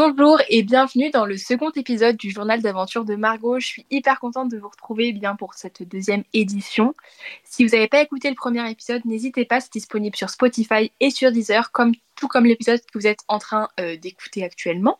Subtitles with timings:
[0.00, 3.58] Bonjour et bienvenue dans le second épisode du journal d'aventure de Margot.
[3.58, 6.94] Je suis hyper contente de vous retrouver bien pour cette deuxième édition.
[7.42, 11.10] Si vous n'avez pas écouté le premier épisode, n'hésitez pas, c'est disponible sur Spotify et
[11.10, 14.98] sur Deezer, comme, tout comme l'épisode que vous êtes en train euh, d'écouter actuellement.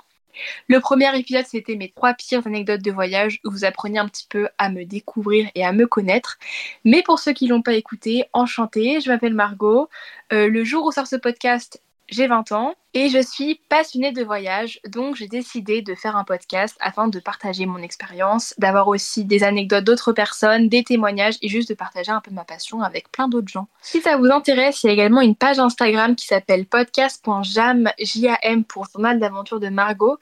[0.66, 4.26] Le premier épisode, c'était mes trois pires anecdotes de voyage où vous appreniez un petit
[4.28, 6.38] peu à me découvrir et à me connaître.
[6.84, 9.88] Mais pour ceux qui l'ont pas écouté, enchantée, je m'appelle Margot.
[10.32, 14.24] Euh, le jour où sort ce podcast, j'ai 20 ans et je suis passionnée de
[14.24, 19.24] voyage, donc j'ai décidé de faire un podcast afin de partager mon expérience, d'avoir aussi
[19.24, 23.12] des anecdotes d'autres personnes, des témoignages et juste de partager un peu ma passion avec
[23.12, 23.68] plein d'autres gens.
[23.82, 28.64] Si ça vous intéresse, il y a également une page Instagram qui s'appelle podcast.jam, J-A-M
[28.64, 30.18] pour journal d'aventure de Margot,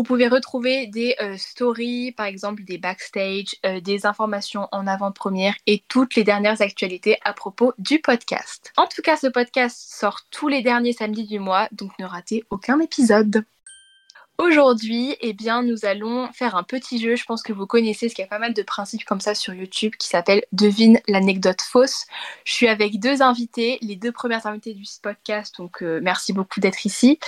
[0.00, 5.54] vous pouvez retrouver des euh, stories, par exemple des backstage, euh, des informations en avant-première
[5.66, 8.72] et toutes les dernières actualités à propos du podcast.
[8.78, 12.44] En tout cas, ce podcast sort tous les derniers samedis du mois, donc ne ratez
[12.48, 13.44] aucun épisode.
[14.40, 17.14] Aujourd'hui, eh bien, nous allons faire un petit jeu.
[17.14, 19.34] Je pense que vous connaissez, ce qu'il y a pas mal de principes comme ça
[19.34, 22.06] sur YouTube qui s'appelle Devine l'anecdote fausse.
[22.44, 26.58] Je suis avec deux invités, les deux premières invitées du podcast, donc euh, merci beaucoup
[26.58, 27.18] d'être ici.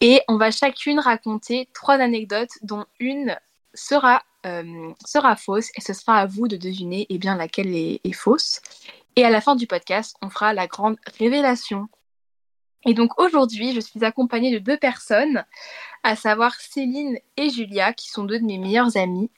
[0.00, 3.36] Et on va chacune raconter trois anecdotes, dont une
[3.74, 8.12] sera, euh, sera fausse, et ce sera à vous de deviner eh bien, laquelle est
[8.14, 8.62] fausse.
[9.16, 11.90] Et à la fin du podcast, on fera la grande révélation.
[12.88, 15.44] Et donc aujourd'hui, je suis accompagnée de deux personnes,
[16.04, 19.28] à savoir Céline et Julia, qui sont deux de mes meilleures amies.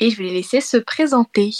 [0.00, 1.50] Et je vais les laisser se présenter.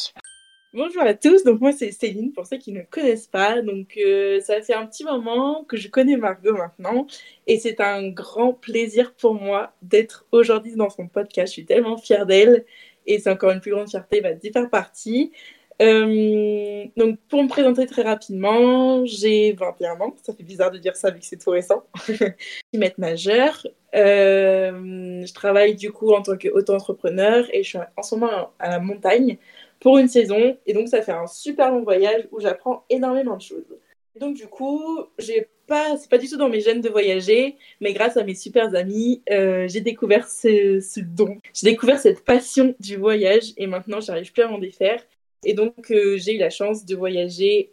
[0.75, 3.63] Bonjour à tous, donc moi c'est Céline pour ceux qui ne connaissent pas.
[3.63, 7.07] Donc euh, ça fait un petit moment que je connais Margot maintenant
[7.47, 11.49] et c'est un grand plaisir pour moi d'être aujourd'hui dans son podcast.
[11.49, 12.67] Je suis tellement fière d'elle
[13.07, 15.33] et c'est encore une plus grande fierté bah, d'y faire partie.
[15.81, 20.15] Euh, donc, pour me présenter très rapidement, j'ai 21 ans.
[20.23, 21.85] Ça fait bizarre de dire ça vu que c'est tout récent.
[22.09, 23.67] je suis nageur.
[23.95, 28.71] Euh, je travaille du coup en tant qu'auto-entrepreneur et je suis en ce moment à
[28.71, 29.39] la montagne
[29.81, 30.57] pour une saison.
[30.67, 33.79] Et donc, ça fait un super long voyage où j'apprends énormément de choses.
[34.19, 37.93] Donc, du coup, j'ai pas, c'est pas du tout dans mes gènes de voyager, mais
[37.93, 41.39] grâce à mes super amis, euh, j'ai découvert ce don.
[41.55, 45.05] J'ai découvert cette passion du voyage et maintenant, j'arrive plus à m'en défaire.
[45.45, 47.73] Et donc, euh, j'ai eu la chance de voyager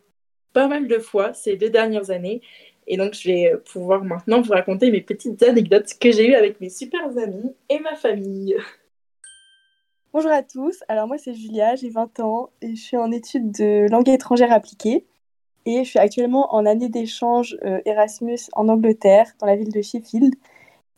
[0.54, 2.42] pas mal de fois ces deux dernières années.
[2.88, 6.62] Et donc, je vais pouvoir maintenant vous raconter mes petites anecdotes que j'ai eues avec
[6.62, 8.56] mes super amis et ma famille.
[10.14, 13.52] Bonjour à tous, alors moi c'est Julia, j'ai 20 ans et je suis en études
[13.52, 15.06] de langue étrangère appliquée.
[15.66, 19.82] Et je suis actuellement en année d'échange euh, Erasmus en Angleterre, dans la ville de
[19.82, 20.34] Sheffield.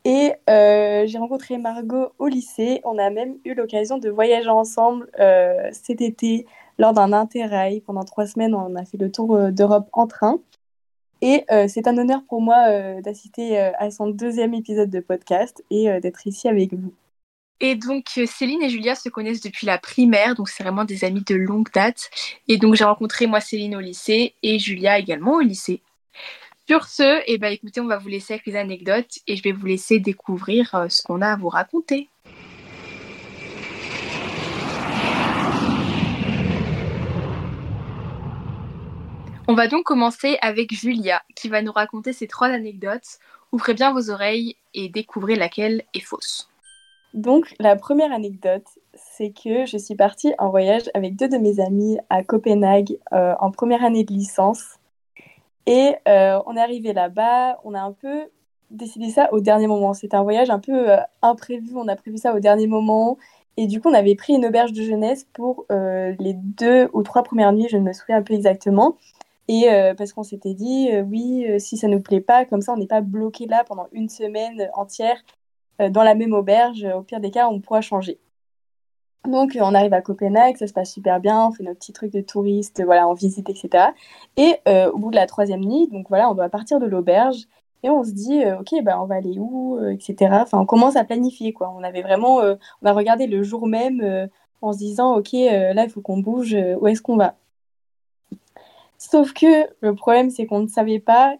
[0.07, 2.79] Et euh, j'ai rencontré Margot au lycée.
[2.85, 6.45] On a même eu l'occasion de voyager ensemble euh, cet été
[6.77, 7.81] lors d'un interrail.
[7.81, 10.39] Pendant trois semaines, on a fait le tour euh, d'Europe en train.
[11.19, 16.27] Et c'est un honneur pour moi d'assister à son deuxième épisode de podcast et d'être
[16.27, 16.93] ici avec vous.
[17.59, 21.23] Et donc Céline et Julia se connaissent depuis la primaire, donc c'est vraiment des amis
[21.25, 22.11] de longue date.
[22.47, 25.81] Et donc j'ai rencontré moi Céline au lycée et Julia également au lycée.
[26.69, 29.53] Sur ce, eh ben, écoutez, on va vous laisser avec les anecdotes et je vais
[29.53, 32.09] vous laisser découvrir euh, ce qu'on a à vous raconter.
[39.47, 43.19] On va donc commencer avec Julia qui va nous raconter ces trois anecdotes.
[43.53, 46.49] Ouvrez bien vos oreilles et découvrez laquelle est fausse.
[47.13, 51.61] Donc la première anecdote, c'est que je suis partie en voyage avec deux de mes
[51.61, 54.76] amis à Copenhague euh, en première année de licence.
[55.67, 58.29] Et euh, on est arrivé là-bas, on a un peu
[58.71, 59.93] décidé ça au dernier moment.
[59.93, 63.17] C'était un voyage un peu euh, imprévu, on a prévu ça au dernier moment.
[63.57, 67.03] Et du coup, on avait pris une auberge de jeunesse pour euh, les deux ou
[67.03, 68.97] trois premières nuits, je ne me souviens plus exactement.
[69.49, 69.67] Et
[69.97, 72.85] parce qu'on s'était dit, oui, si ça ne nous plaît pas, comme ça, on n'est
[72.85, 75.23] pas bloqué là pendant une semaine entière
[75.79, 76.83] dans la même auberge.
[76.83, 78.19] Au pire des cas, on pourra changer.
[79.25, 82.13] Donc, on arrive à Copenhague, ça se passe super bien, on fait nos petits trucs
[82.13, 83.89] de touristes, voilà, on visite, etc.
[84.37, 87.45] Et euh, au bout de la troisième nuit, donc voilà, on doit partir de l'auberge
[87.83, 90.29] et on se dit, euh, ok, bah, on va aller où, euh, etc.
[90.41, 91.73] Enfin, on commence à planifier, quoi.
[91.77, 94.29] On avait vraiment, on a regardé le jour même
[94.61, 97.35] en se disant, ok, là, il faut qu'on bouge, où est-ce qu'on va?
[98.97, 101.35] Sauf que le problème, c'est qu'on ne savait pas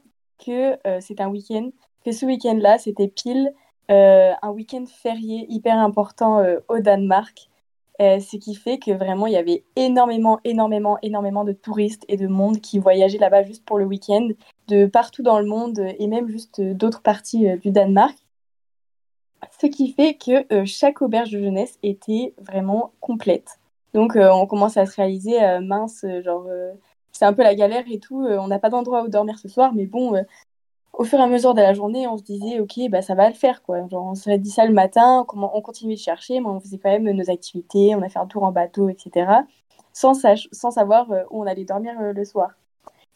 [0.46, 1.70] que c'est un week-end,
[2.06, 3.54] que ce week-end-là, c'était pile
[3.90, 7.50] un week-end férié hyper important au Danemark.
[8.00, 12.16] Euh, ce qui fait que vraiment, il y avait énormément, énormément, énormément de touristes et
[12.16, 14.30] de monde qui voyageaient là-bas juste pour le week-end,
[14.68, 18.16] de partout dans le monde et même juste d'autres parties euh, du Danemark.
[19.60, 23.60] Ce qui fait que euh, chaque auberge de jeunesse était vraiment complète.
[23.94, 26.46] Donc on commence à se réaliser, mince, genre,
[27.14, 29.74] c'est un peu la galère et tout, on n'a pas d'endroit où dormir ce soir,
[29.74, 30.14] mais bon,
[30.98, 33.30] au fur et à mesure de la journée, on se disait, ok, bah, ça va
[33.30, 33.78] le faire, quoi.
[33.92, 36.90] On serait dit ça le matin, comment on continuait de chercher, mais on faisait quand
[36.90, 39.32] même nos activités, on a fait un tour en bateau, etc.,
[39.94, 42.52] sans, sans savoir euh, où on allait dormir euh, le soir.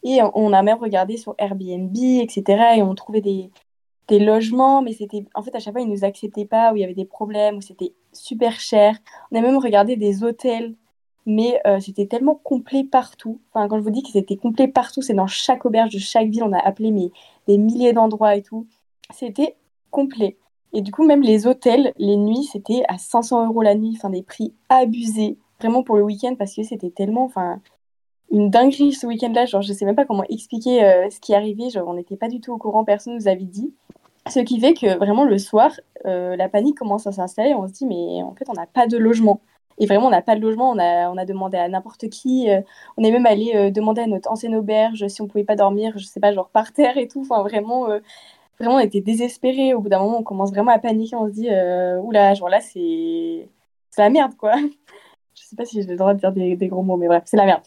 [0.04, 3.50] Et on a même regardé sur Airbnb, etc., et on trouvait des,
[4.08, 6.80] des logements, mais c'était, en fait, à chaque fois, ils nous acceptaient pas, où il
[6.80, 8.96] y avait des problèmes, où c'était super cher.
[9.32, 10.76] On a même regardé des hôtels
[11.26, 13.40] mais euh, c'était tellement complet partout.
[13.52, 16.28] Enfin, quand je vous dis que c'était complet partout, c'est dans chaque auberge de chaque
[16.28, 17.10] ville, on a appelé mais,
[17.46, 18.66] des milliers d'endroits et tout.
[19.12, 19.56] C'était
[19.90, 20.36] complet.
[20.72, 24.10] Et du coup, même les hôtels, les nuits, c'était à 500 euros la nuit, enfin
[24.10, 27.60] des prix abusés, vraiment pour le week-end, parce que c'était tellement, enfin,
[28.30, 29.44] une dinguerie ce week-end-là.
[29.44, 31.70] Genre, je sais même pas comment expliquer euh, ce qui arrivait.
[31.70, 33.72] Genre, on n'était pas du tout au courant, personne nous avait dit.
[34.30, 35.72] Ce qui fait que vraiment le soir,
[36.06, 37.54] euh, la panique commence à s'installer.
[37.54, 39.40] On se dit, mais en fait, on n'a pas de logement.
[39.82, 40.70] Et vraiment, on n'a pas de logement.
[40.70, 42.48] On a, on a demandé à n'importe qui.
[42.48, 42.60] Euh,
[42.96, 45.94] on est même allé euh, demander à notre ancienne auberge si on pouvait pas dormir,
[45.98, 47.22] je sais pas, genre par terre et tout.
[47.22, 47.98] Enfin, vraiment, euh,
[48.60, 49.74] vraiment, on était désespérés.
[49.74, 51.16] Au bout d'un moment, on commence vraiment à paniquer.
[51.16, 51.48] On se dit,
[52.00, 53.48] oula, genre là, c'est
[53.98, 54.54] la merde, quoi.
[55.34, 57.36] je sais pas si j'ai le droit de dire des, gros mots, mais bref, c'est
[57.36, 57.62] la merde.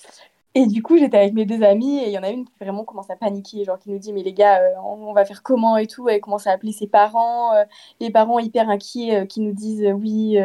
[0.54, 2.54] Et du coup, j'étais avec mes deux amis et il y en a une qui
[2.62, 5.76] vraiment commence à paniquer, genre qui nous dit mais les gars, on, va faire comment
[5.76, 6.08] et tout.
[6.08, 7.52] Elle commence à appeler ses parents,
[8.00, 10.38] les parents hyper inquiets qui nous disent oui,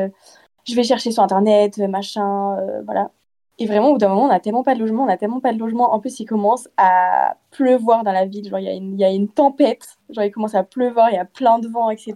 [0.67, 3.11] je vais chercher sur internet, euh, machin, euh, voilà.
[3.59, 5.41] Et vraiment, au bout d'un moment, on n'a tellement pas de logement, on n'a tellement
[5.41, 5.93] pas de logement.
[5.93, 8.49] En plus, il commence à pleuvoir dans la ville.
[8.49, 9.87] Genre, il y, y a une tempête.
[10.09, 12.15] Genre, il commence à pleuvoir, il y a plein de vent, etc.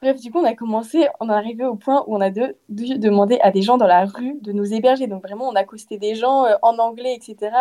[0.00, 2.52] Bref, du coup, on a commencé, on est arrivé au point où on a dû
[2.68, 5.06] demander à des gens dans la rue de nous héberger.
[5.06, 7.56] Donc, vraiment, on a accosté des gens euh, en anglais, etc.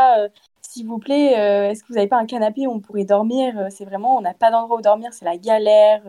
[0.63, 1.33] S'il vous plaît,
[1.69, 4.33] est-ce que vous n'avez pas un canapé où on pourrait dormir C'est vraiment, on n'a
[4.33, 6.01] pas d'endroit où dormir, c'est la galère.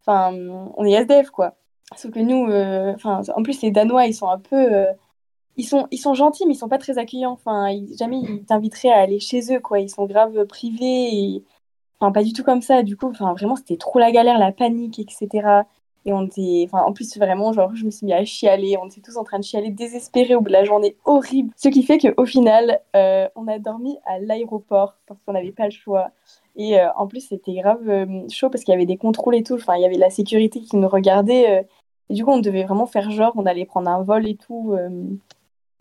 [0.00, 0.32] Enfin,
[0.76, 1.54] on est SDF, quoi.
[1.96, 4.56] Sauf que nous, euh, enfin, en plus, les Danois, ils sont un peu.
[4.56, 4.86] Euh,
[5.56, 7.32] ils, sont, ils sont gentils, mais ils sont pas très accueillants.
[7.32, 9.80] Enfin, jamais ils t'inviteraient à aller chez eux, quoi.
[9.80, 11.44] Ils sont grave privés.
[12.00, 12.82] Enfin, pas du tout comme ça.
[12.82, 15.62] Du coup, enfin, vraiment, c'était trop la galère, la panique, etc.
[16.06, 16.64] Et on était.
[16.66, 18.76] Enfin, en plus, vraiment, genre, je me suis mis à chialer.
[18.78, 21.52] On était tous en train de chialer, désespérés au bout de la journée horrible.
[21.56, 25.66] Ce qui fait qu'au final, euh, on a dormi à l'aéroport parce qu'on n'avait pas
[25.66, 26.10] le choix.
[26.56, 29.54] Et en plus, c'était grave chaud parce qu'il y avait des contrôles et tout.
[29.54, 31.66] Enfin, il y avait la sécurité qui nous regardait.
[32.10, 34.74] Et du coup, on devait vraiment faire genre, on allait prendre un vol et tout.
[34.74, 34.88] Euh,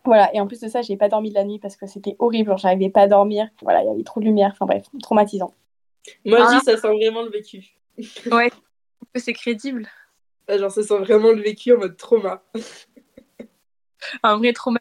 [0.06, 2.16] voilà, et en plus de ça, j'ai pas dormi de la nuit parce que c'était
[2.20, 3.48] horrible, genre j'arrivais pas à dormir.
[3.62, 5.54] Voilà, il y avait trop de lumière, enfin bref, traumatisant.
[6.26, 6.62] Moi, je dis, ah.
[6.64, 7.76] ça sent vraiment le vécu.
[8.32, 8.52] Ouais,
[9.16, 9.88] c'est crédible?
[10.50, 12.44] genre, ça sent vraiment le vécu en mode trauma.
[14.24, 14.80] un vrai trauma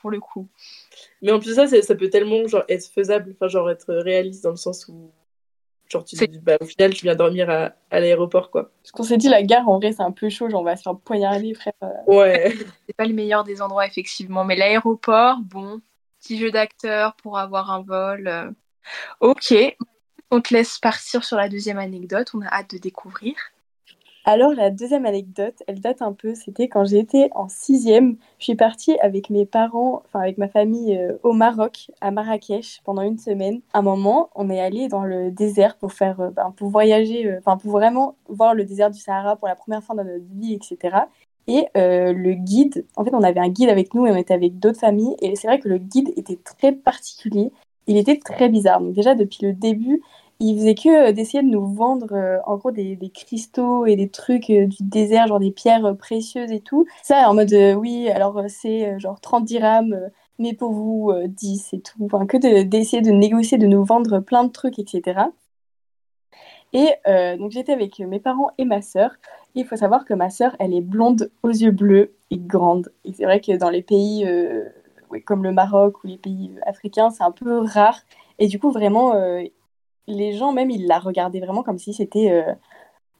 [0.00, 0.48] pour le coup.
[1.22, 4.50] Mais en plus, ça, ça peut tellement genre, être faisable, enfin, genre être réaliste dans
[4.50, 5.12] le sens où
[5.88, 8.70] Genre, tu dis, bah, au final, je viens dormir à, à l'aéroport, quoi.
[8.82, 10.76] Parce qu'on s'est dit, la gare, en vrai, c'est un peu chaud, genre, on va
[10.76, 11.72] se faire poignarder, frère.
[12.06, 12.54] Ouais.
[12.86, 14.44] c'est pas le meilleur des endroits, effectivement.
[14.44, 15.80] Mais l'aéroport, bon,
[16.20, 18.28] petit jeu d'acteur pour avoir un vol.
[18.28, 18.50] Euh,
[19.20, 19.54] ok.
[20.30, 22.28] On te laisse partir sur la deuxième anecdote.
[22.34, 23.34] On a hâte de découvrir.
[24.30, 26.34] Alors, la deuxième anecdote, elle date un peu.
[26.34, 28.18] C'était quand j'étais en sixième.
[28.38, 32.82] Je suis partie avec mes parents, enfin avec ma famille, euh, au Maroc, à Marrakech,
[32.84, 33.62] pendant une semaine.
[33.72, 37.26] À un moment, on est allé dans le désert pour faire, euh, ben, pour voyager,
[37.26, 40.26] euh, enfin pour vraiment voir le désert du Sahara pour la première fois dans notre
[40.38, 41.06] vie, etc.
[41.46, 44.58] Et le guide, en fait, on avait un guide avec nous et on était avec
[44.58, 45.16] d'autres familles.
[45.22, 47.50] Et c'est vrai que le guide était très particulier.
[47.86, 48.82] Il était très bizarre.
[48.82, 50.02] Donc déjà, depuis le début,
[50.40, 53.96] il faisait que euh, d'essayer de nous vendre euh, en gros des, des, cristaux et
[53.96, 56.86] des trucs euh, du désert, genre des pierres précieuses et tout.
[57.02, 62.04] Ça en mode oui, alors c'est genre 30 dirhams, mais pour vous 10 et tout.
[62.04, 65.20] Enfin, que d'essayer de, négocier, de nous vendre plein de trucs, etc.
[66.72, 66.88] Et
[67.38, 69.12] donc j'étais avec mes parents et ma sœur.
[69.54, 72.92] Il faut savoir que ma sœur, elle est blonde aux yeux bleus et grande.
[73.04, 74.26] Et c'est vrai que dans les pays
[75.24, 78.00] comme le Maroc ou les pays africains, c'est un peu rare.
[78.38, 79.14] Et du coup, vraiment,
[80.08, 82.54] les gens même, ils la regardaient vraiment comme si c'était euh,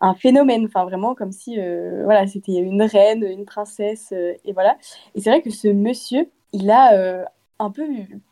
[0.01, 4.53] un phénomène, enfin vraiment comme si euh, voilà, c'était une reine, une princesse, euh, et
[4.53, 4.77] voilà.
[5.15, 7.27] Et c'est vrai que ce monsieur, il a
[7.59, 7.87] un peu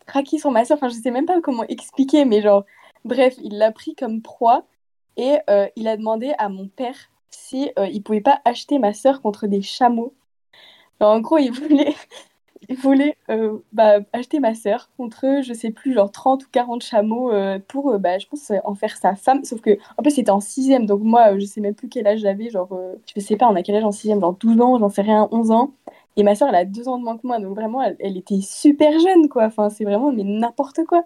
[0.07, 2.65] craqué sur ma soeur, enfin je sais même pas comment expliquer, mais genre,
[3.05, 4.65] bref, il l'a pris comme proie
[5.17, 5.37] et
[5.77, 6.97] il a demandé à mon père
[7.31, 10.15] si il pouvait pas acheter ma soeur contre des chameaux.
[11.01, 11.95] en gros, il voulait,
[12.83, 17.31] voulait euh, bah, acheter ma sœur contre, je sais plus, genre 30 ou 40 chameaux
[17.31, 19.45] euh, pour, euh, bah, je pense, en faire sa femme.
[19.45, 22.21] Sauf que, en plus, c'était en 6 donc moi, je sais même plus quel âge
[22.21, 22.71] j'avais, genre,
[23.15, 25.29] je sais pas, on a quel âge en 6 genre 12 ans, j'en sais rien,
[25.33, 25.75] 11 ans.
[26.17, 28.41] Et ma sœur, elle a 2 ans de moins que moi, donc vraiment, elle, était
[28.41, 29.45] super jeune, quoi.
[29.47, 31.05] Enfin, c'est vraiment, mais n'importe quoi.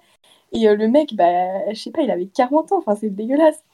[0.52, 3.64] Et le mec, bah, je sais pas, il avait 40 ans, enfin, c'est dégueulasse.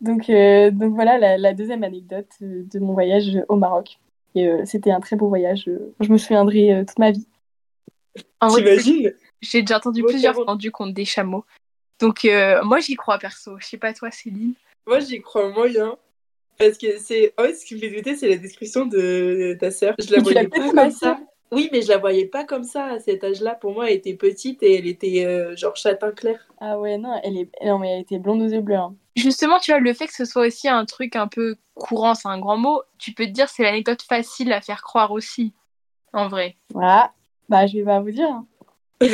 [0.00, 3.98] Donc, donc voilà la, deuxième anecdote de mon voyage au Maroc.
[4.34, 5.70] Et euh, c'était un très beau voyage.
[6.00, 7.26] Je me souviendrai euh, toute ma vie.
[8.40, 11.44] T'imagines J'ai déjà entendu plusieurs fois du compte des chameaux.
[12.00, 13.56] Donc euh, moi j'y crois perso.
[13.58, 14.54] Je sais pas toi Céline.
[14.86, 15.96] Moi j'y crois moyen.
[16.58, 17.34] Parce que c'est.
[17.38, 19.94] Oh, ce qui me fait douter, c'est la description de ta sœur.
[19.98, 21.18] Je la voyais pas comme ça.
[21.52, 23.54] Oui, mais je la voyais pas comme ça à cet âge-là.
[23.54, 26.40] Pour moi, elle était petite et elle était euh, genre châtain clair.
[26.60, 28.76] Ah ouais, non, elle est, non, mais elle était blonde aux yeux bleus.
[28.76, 28.96] Hein.
[29.16, 32.28] Justement, tu vois, le fait que ce soit aussi un truc un peu courant, c'est
[32.28, 32.82] un grand mot.
[32.98, 35.52] Tu peux te dire, c'est l'anecdote facile à faire croire aussi,
[36.12, 36.56] en vrai.
[36.72, 37.12] Voilà.
[37.48, 38.28] Bah, je vais pas vous dire.
[38.28, 38.46] Hein.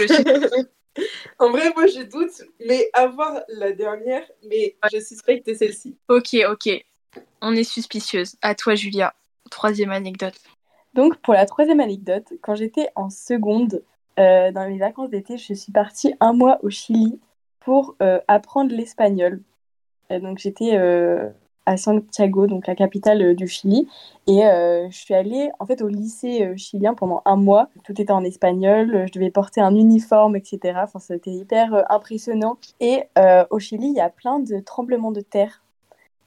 [1.38, 5.96] en vrai, moi, je doute, mais avoir la dernière, mais je suspecte celle-ci.
[6.08, 6.84] Ok, ok.
[7.42, 8.36] On est suspicieuse.
[8.40, 9.14] À toi, Julia.
[9.50, 10.40] Troisième anecdote.
[10.94, 13.82] Donc, pour la troisième anecdote, quand j'étais en seconde,
[14.18, 17.20] euh, dans les vacances d'été, je suis partie un mois au Chili
[17.60, 19.40] pour euh, apprendre l'espagnol.
[20.10, 21.28] donc, j'étais euh,
[21.66, 23.86] à Santiago, donc la capitale du Chili,
[24.26, 27.68] et je suis allée en fait au lycée chilien pendant un mois.
[27.84, 30.80] Tout était en espagnol, je devais porter un uniforme, etc.
[30.82, 32.56] Enfin, c'était hyper impressionnant.
[32.80, 33.04] Et
[33.50, 35.62] au Chili, il y a plein de tremblements de terre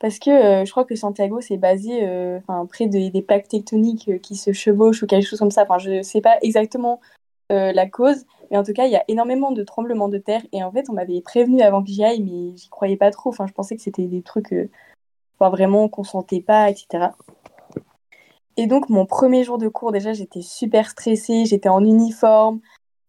[0.03, 4.17] parce que euh, je crois que Santiago c'est basé euh, près des plaques tectoniques euh,
[4.17, 5.63] qui se chevauchent ou quelque chose comme ça.
[5.63, 6.99] Enfin, je ne sais pas exactement
[7.49, 10.41] la cause, mais en tout cas, il y a énormément de tremblements de terre.
[10.53, 13.29] Et en fait, on m'avait prévenu avant que j'y aille, mais j'y croyais pas trop.
[13.29, 14.55] Enfin, je pensais que c'était des trucs
[15.39, 17.09] vraiment qu'on sentait pas, etc.
[18.57, 22.59] Et donc, mon premier jour de cours, déjà, j'étais super stressée, j'étais en uniforme,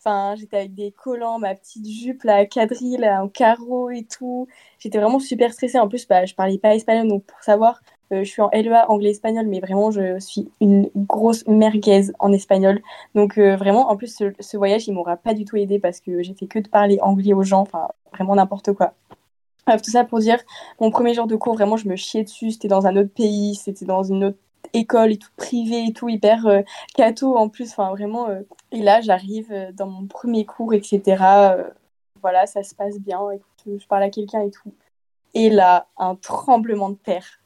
[0.07, 4.47] Enfin, j'étais avec des collants, ma petite jupe, la quadrille, en carreau et tout.
[4.79, 5.79] J'étais vraiment super stressée.
[5.79, 7.81] En plus, bah, je parlais pas espagnol, donc pour savoir,
[8.13, 12.83] euh, je suis en LEA anglais-espagnol, mais vraiment, je suis une grosse merguez en espagnol.
[13.15, 16.23] Donc euh, vraiment, en plus, ce, voyage, il m'aura pas du tout aidé parce que
[16.23, 18.93] j'ai fait que de parler anglais aux gens, enfin, vraiment n'importe quoi.
[19.67, 20.39] Bref, tout ça pour dire,
[20.81, 22.51] mon premier jour de cours, vraiment, je me chiais dessus.
[22.51, 24.39] C'était dans un autre pays, c'était dans une autre
[24.75, 26.63] école et tout privé et tout hyper euh,
[27.23, 27.71] en plus.
[27.71, 28.43] Enfin vraiment euh.
[28.73, 31.17] et là j'arrive euh, dans mon premier cours etc
[32.21, 33.21] voilà ça se passe bien.
[33.31, 34.73] Écoute, je parle à quelqu'un et tout.
[35.35, 37.41] Et là un tremblement de terre.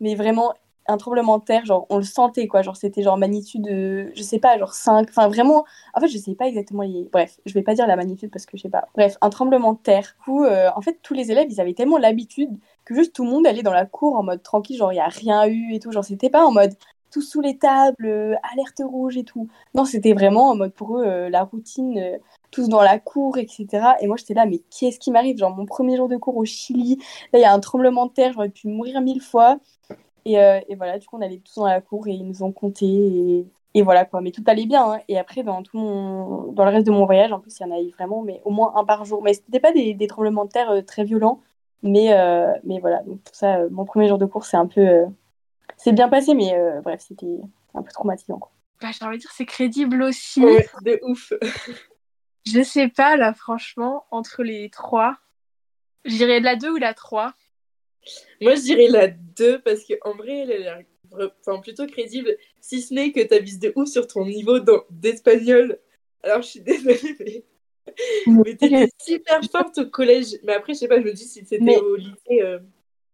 [0.00, 0.54] Mais vraiment
[0.88, 4.38] un tremblement de terre, genre on le sentait quoi, genre c'était genre magnitude, je sais
[4.38, 7.08] pas, genre 5, enfin vraiment, en fait je sais pas exactement, les...
[7.12, 9.74] bref, je vais pas dire la magnitude parce que je sais pas, bref, un tremblement
[9.74, 10.16] de terre.
[10.18, 12.50] Du coup, euh, en fait tous les élèves ils avaient tellement l'habitude
[12.84, 15.00] que juste tout le monde allait dans la cour en mode tranquille, genre il y
[15.00, 16.74] a rien eu et tout, genre c'était pas en mode
[17.10, 19.48] tout sous les tables, euh, alerte rouge et tout.
[19.74, 22.18] Non, c'était vraiment en mode pour eux euh, la routine,
[22.50, 23.66] tous dans la cour, etc.
[24.00, 25.38] Et moi j'étais là, mais qu'est-ce qui m'arrive?
[25.38, 26.98] Genre mon premier jour de cours au Chili,
[27.32, 29.58] là il y a un tremblement de terre, j'aurais pu mourir mille fois.
[30.28, 32.52] Euh, et, voilà, du coup, on allait tous dans la cour et ils nous ont
[32.52, 33.46] compté.
[33.74, 34.20] Et, voilà quoi.
[34.20, 34.92] Mais tout allait bien.
[34.92, 35.00] Hein.
[35.08, 36.52] Et après, dans, tout mon...
[36.52, 38.40] dans le reste de mon voyage, en plus, il y en a eu vraiment, mais
[38.44, 39.22] au moins un par jour.
[39.22, 41.40] Mais ce n'était pas des, tremblements de terre euh, très violents.
[41.82, 45.04] Mais, euh, mais voilà, donc tout ça, mon premier jour de cours, c'est un peu.
[45.76, 47.40] C'est bien passé, mais bref, c'était
[47.74, 48.38] un peu traumatisant.
[48.38, 48.52] Quoi.
[48.80, 50.44] Bah, j'ai envie de dire, c'est crédible aussi.
[50.44, 51.32] Ouais, de ouf.
[52.46, 55.16] je sais pas, là, franchement, entre les trois.
[56.04, 57.32] Je dirais la 2 ou la 3.
[58.40, 60.82] Moi, je dirais la 2 parce qu'en vrai, elle a l'air
[61.46, 64.58] enfin, plutôt crédible, si ce n'est que tu avises de ouf sur ton niveau
[64.90, 65.78] d'espagnol.
[66.22, 67.44] Alors, je suis désolée, mais.
[68.26, 70.38] Mais t'étais super forte au collège.
[70.44, 72.42] Mais après, je sais pas, je me dis si c'était au lycée.
[72.42, 72.58] Euh.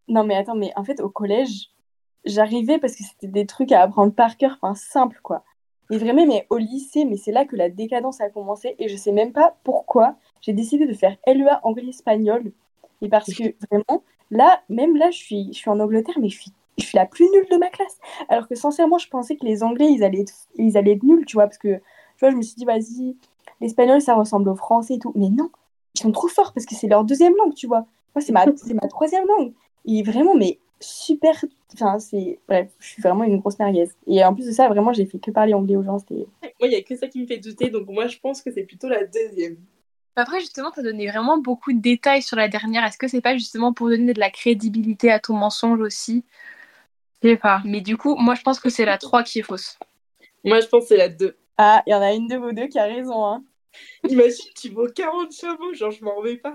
[0.09, 1.71] Non, mais attends, mais en fait, au collège,
[2.25, 5.45] j'arrivais parce que c'était des trucs à apprendre par cœur, enfin, simple, quoi.
[5.91, 8.75] Et vraiment, mais au lycée, mais c'est là que la décadence a commencé.
[8.79, 12.53] Et je sais même pas pourquoi j'ai décidé de faire LEA anglais-espagnol.
[13.01, 16.41] Et parce que vraiment, Là, même là, je suis, je suis en Angleterre, mais je
[16.41, 17.99] suis, je suis la plus nulle de ma classe.
[18.29, 21.25] Alors que sincèrement, je pensais que les Anglais, ils allaient être, ils allaient être nuls,
[21.25, 23.17] tu vois, parce que, tu vois, je me suis dit, vas-y,
[23.61, 25.13] l'espagnol, ça ressemble au français et tout.
[25.15, 25.51] Mais non,
[25.95, 27.87] ils sont trop forts parce que c'est leur deuxième langue, tu vois.
[28.15, 29.53] Moi, c'est ma, c'est ma troisième langue.
[29.85, 31.45] Et vraiment, mais super.
[31.75, 32.39] Enfin, c'est.
[32.49, 33.89] Bref, je suis vraiment une grosse merguez.
[34.07, 35.99] Et en plus de ça, vraiment, j'ai fait que parler anglais aux gens.
[35.99, 36.27] C'était...
[36.43, 38.51] Moi, il n'y a que ça qui me fait douter, donc moi, je pense que
[38.51, 39.57] c'est plutôt la deuxième.
[40.17, 42.85] Après, justement, tu as donné vraiment beaucoup de détails sur la dernière.
[42.85, 46.25] Est-ce que c'est pas justement pour donner de la crédibilité à ton mensonge aussi?
[47.23, 47.63] Je sais pas.
[47.65, 49.79] Mais du coup, moi, je pense que c'est la 3 qui est fausse.
[50.45, 51.37] Moi, je pense que c'est la 2.
[51.57, 53.25] Ah, il y en a une de vous deux qui a raison.
[53.27, 53.45] Hein.
[54.09, 56.55] Imagine, tu vaux 40 chameaux, genre, je m'en remets pas.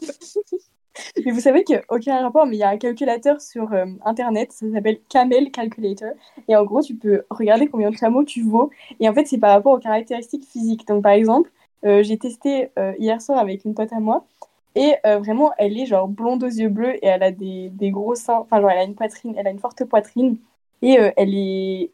[1.24, 4.66] mais vous savez qu'aucun rapport, mais il y a un calculateur sur euh, Internet, ça
[4.72, 6.12] s'appelle Camel Calculator.
[6.48, 8.70] Et en gros, tu peux regarder combien de chameaux tu vaux.
[9.00, 10.86] Et en fait, c'est par rapport aux caractéristiques physiques.
[10.86, 11.50] Donc, par exemple,
[11.84, 14.26] euh, j'ai testé euh, hier soir avec une pote à moi.
[14.74, 18.38] Et vraiment, elle est genre blonde aux yeux bleus et elle a des gros seins.
[18.38, 20.38] Enfin, genre, elle a une poitrine, elle a une forte poitrine.
[20.80, 21.90] Et elle est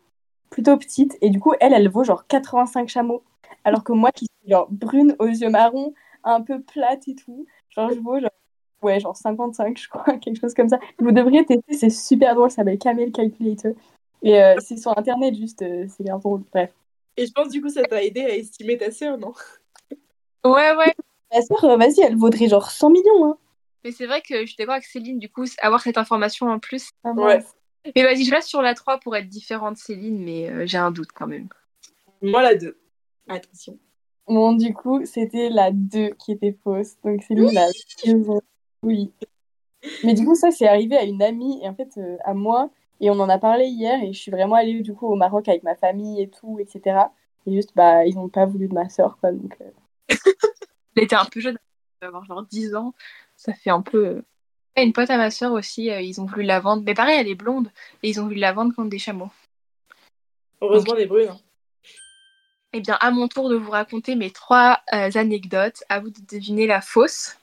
[0.48, 1.18] plutôt petite.
[1.20, 3.24] Et du coup, elle, elle vaut genre 85 chameaux.
[3.68, 5.94] Alors que moi, qui suis genre brune aux yeux marrons,
[6.24, 8.30] un peu plate et tout, genre, je vaux genre,
[8.82, 10.78] ouais, genre 55, je crois, quelque chose comme ça.
[10.98, 13.72] Vous devriez tester, c'est super drôle, ça s'appelle Camel Calculator.
[14.22, 16.42] Et c'est sur internet, juste, c'est bien drôle.
[16.52, 16.70] Bref.
[17.18, 19.34] Et je pense, du coup, ça t'a aidé à estimer ta sœur, non?
[20.44, 20.94] Ouais, ouais.
[21.34, 23.26] Ma soeur, vas-y, elle vaudrait genre 100 millions.
[23.26, 23.36] Hein.
[23.84, 26.58] Mais c'est vrai que je suis d'accord avec Céline, du coup, avoir cette information en
[26.58, 26.90] plus.
[27.04, 27.44] Ah, Ouais.
[27.94, 30.78] Mais vas-y, je reste sur la 3 pour être différente de Céline, mais euh, j'ai
[30.78, 31.48] un doute quand même.
[32.22, 32.76] Moi, la 2.
[33.28, 33.78] Attention.
[34.26, 36.96] Bon, du coup, c'était la 2 qui était fausse.
[37.04, 37.66] Donc, c'est lui la
[38.04, 38.40] raison.
[38.82, 39.10] Oui.
[40.04, 42.70] Mais du coup, ça, c'est arrivé à une amie et en fait, euh, à moi.
[43.00, 45.48] Et on en a parlé hier et je suis vraiment allée du coup au Maroc
[45.48, 47.06] avec ma famille et tout, etc.
[47.46, 49.30] Et juste, bah, ils n'ont pas voulu de ma soeur, quoi.
[49.32, 49.70] Donc, euh,
[50.96, 51.56] Elle était un peu jeune,
[52.00, 52.92] elle avoir genre 10 ans.
[53.36, 54.04] Ça fait un peu.
[54.06, 54.22] euh,
[54.76, 56.82] Et Une pote à ma soeur aussi, euh, ils ont voulu la vendre.
[56.84, 57.70] Mais pareil, elle est blonde.
[58.02, 59.30] Et ils ont voulu la vendre contre des chameaux.
[60.60, 61.28] Heureusement, des brunes.
[61.28, 61.38] hein.
[62.74, 65.82] Eh bien, à mon tour de vous raconter mes trois euh, anecdotes.
[65.88, 67.38] À vous de deviner la fausse.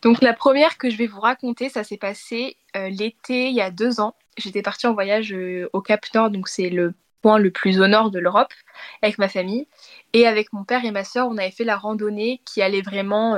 [0.00, 3.60] Donc, la première que je vais vous raconter, ça s'est passé euh, l'été, il y
[3.60, 4.14] a deux ans.
[4.38, 7.86] J'étais partie en voyage euh, au Cap Nord, donc c'est le point le plus au
[7.86, 8.52] nord de l'Europe,
[9.02, 9.68] avec ma famille.
[10.14, 13.36] Et avec mon père et ma soeur, on avait fait la randonnée qui allait vraiment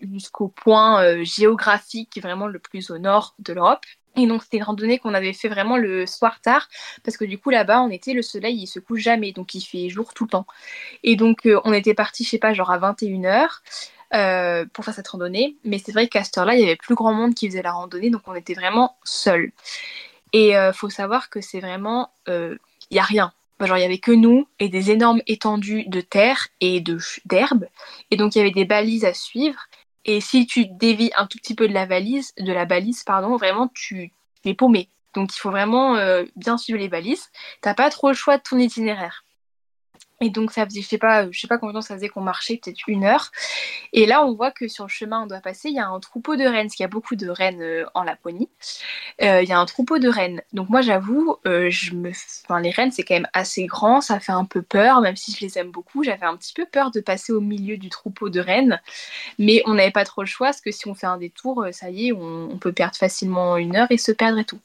[0.00, 3.84] jusqu'au point géographique, vraiment le plus au nord de l'Europe.
[4.16, 6.68] Et donc, c'était une randonnée qu'on avait fait vraiment le soir tard,
[7.04, 9.60] parce que du coup, là-bas, on était, le soleil, il se couche jamais, donc il
[9.60, 10.46] fait jour tout le temps.
[11.02, 13.48] Et donc, euh, on était parti, je sais pas, genre à 21h
[14.14, 15.56] euh, pour faire cette randonnée.
[15.64, 17.72] Mais c'est vrai qu'à cette heure-là, il y avait plus grand monde qui faisait la
[17.72, 19.52] randonnée, donc on était vraiment seuls.
[20.32, 22.58] Et euh, faut savoir que c'est vraiment, il
[22.90, 23.32] y a rien.
[23.60, 26.82] Genre, il y avait que nous et des énormes étendues de terre et
[27.24, 27.66] d'herbe.
[28.10, 29.60] Et donc, il y avait des balises à suivre.
[30.06, 33.36] Et si tu dévis un tout petit peu de la valise, de la balise, pardon,
[33.36, 34.12] vraiment, tu
[34.44, 34.88] es paumé.
[35.14, 37.28] Donc, il faut vraiment euh, bien suivre les balises.
[37.60, 39.25] T'as pas trop le choix de ton itinéraire.
[40.22, 42.08] Et donc, ça faisait, je sais pas, je sais pas combien de temps ça faisait
[42.08, 43.30] qu'on marchait, peut-être une heure.
[43.92, 46.00] Et là, on voit que sur le chemin on doit passer, il y a un
[46.00, 48.48] troupeau de rennes, parce qu'il y a beaucoup de rennes euh, en Laponie.
[49.22, 50.42] Euh, Il y a un troupeau de rennes.
[50.52, 52.10] Donc moi, j'avoue, euh, je me,
[52.44, 55.32] enfin, les rennes, c'est quand même assez grand, ça fait un peu peur, même si
[55.32, 56.02] je les aime beaucoup.
[56.04, 58.80] J'avais un petit peu peur de passer au milieu du troupeau de rennes,
[59.38, 61.72] mais on n'avait pas trop le choix, parce que si on fait un détour, euh,
[61.72, 64.60] ça y est, on peut perdre facilement une heure et se perdre et tout.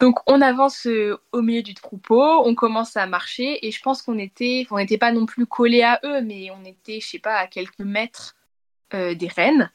[0.00, 4.02] Donc on avance euh, au milieu du troupeau, on commence à marcher et je pense
[4.02, 7.18] qu'on était, on n'était pas non plus collés à eux, mais on était, je sais
[7.18, 8.36] pas, à quelques mètres
[8.94, 9.70] euh, des rennes.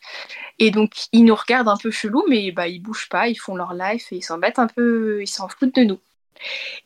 [0.59, 3.55] Et donc ils nous regardent un peu chelou, mais bah ils bougent pas, ils font
[3.55, 5.99] leur life et ils s'en battent un peu, ils s'en foutent de nous.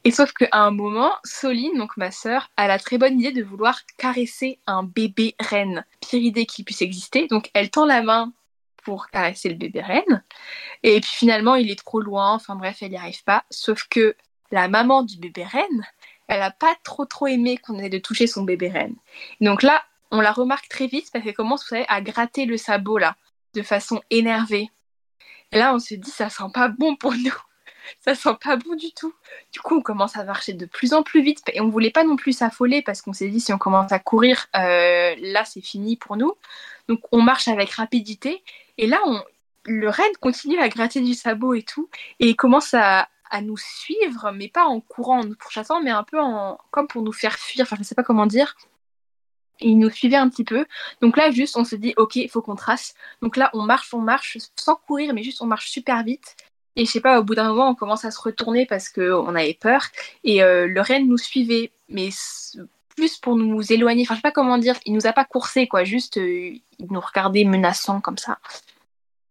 [0.04, 3.44] Et sauf qu'à un moment, Soline, donc ma sœur, a la très bonne idée de
[3.44, 5.86] vouloir caresser un bébé renne.
[6.02, 7.28] Pire idée qui puisse exister.
[7.28, 8.34] Donc elle tend la main
[8.86, 10.24] pour caresser le bébé renne.
[10.84, 12.34] Et puis finalement, il est trop loin.
[12.34, 13.44] Enfin bref, elle n'y arrive pas.
[13.50, 14.16] Sauf que
[14.52, 15.86] la maman du bébé renne,
[16.28, 18.96] elle a pas trop trop aimé qu'on ait de toucher son bébé renne.
[19.42, 22.58] Donc là, on la remarque très vite parce qu'elle commence, vous savez, à gratter le
[22.58, 23.16] sabot là,
[23.54, 24.70] de façon énervée.
[25.52, 27.36] Et là, on se dit, ça sent pas bon pour nous.
[28.04, 29.14] Ça sent pas bon du tout.
[29.54, 32.04] Du coup, on commence à marcher de plus en plus vite et on voulait pas
[32.04, 35.62] non plus s'affoler parce qu'on s'est dit si on commence à courir, euh, là c'est
[35.62, 36.34] fini pour nous.
[36.88, 38.44] Donc on marche avec rapidité
[38.78, 39.00] et là
[39.66, 43.08] le renne continue à gratter du sabot et tout et il commence à,
[43.42, 47.02] nous suivre, mais pas en courant, en nous pourchassant, mais un peu en comme pour
[47.02, 47.64] nous faire fuir.
[47.64, 48.56] Enfin, je sais pas comment dire.
[49.60, 50.66] Il nous suivait un petit peu.
[51.02, 52.94] Donc là, juste, on se dit, ok, il faut qu'on trace.
[53.22, 56.38] Donc là, on marche, on marche, sans courir, mais juste, on marche super vite.
[56.78, 59.36] Et je sais pas, au bout d'un moment, on commence à se retourner parce qu'on
[59.36, 59.82] avait peur.
[60.24, 62.10] Et euh, le renne nous suivait, mais
[62.96, 64.04] plus pour nous éloigner.
[64.04, 64.76] Enfin, je sais pas comment dire.
[64.86, 65.84] Il nous a pas coursé, quoi.
[65.84, 68.40] Juste, euh, il nous regardait menaçant comme ça.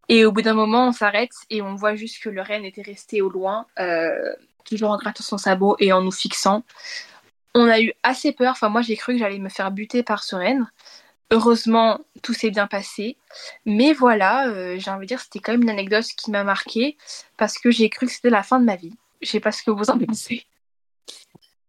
[0.08, 2.82] Et au bout d'un moment, on s'arrête et on voit juste que le renne était
[2.82, 6.62] resté au loin, euh, toujours en grattant son sabot et en nous fixant.
[7.54, 8.52] On a eu assez peur.
[8.52, 10.68] Enfin, moi, j'ai cru que j'allais me faire buter par ce renne.
[11.30, 13.16] Heureusement, tout s'est bien passé.
[13.64, 16.96] Mais voilà, euh, j'ai envie de dire, c'était quand même une anecdote qui m'a marquée
[17.36, 18.94] parce que j'ai cru que c'était la fin de ma vie.
[19.22, 20.44] Je sais pas ce que vous en pensez.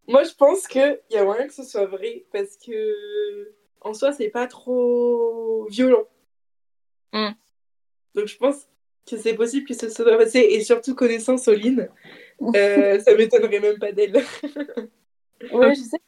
[0.07, 4.11] Moi, je pense qu'il y a moyen que ce soit vrai parce que en soi,
[4.11, 6.05] c'est pas trop violent.
[7.13, 7.31] Mm.
[8.15, 8.67] Donc, je pense
[9.09, 10.39] que c'est possible que ce soit passé.
[10.39, 11.89] Et surtout, connaissant Soline,
[12.41, 14.23] euh, ça m'étonnerait même pas d'elle.
[15.51, 16.01] Ouais, je sais,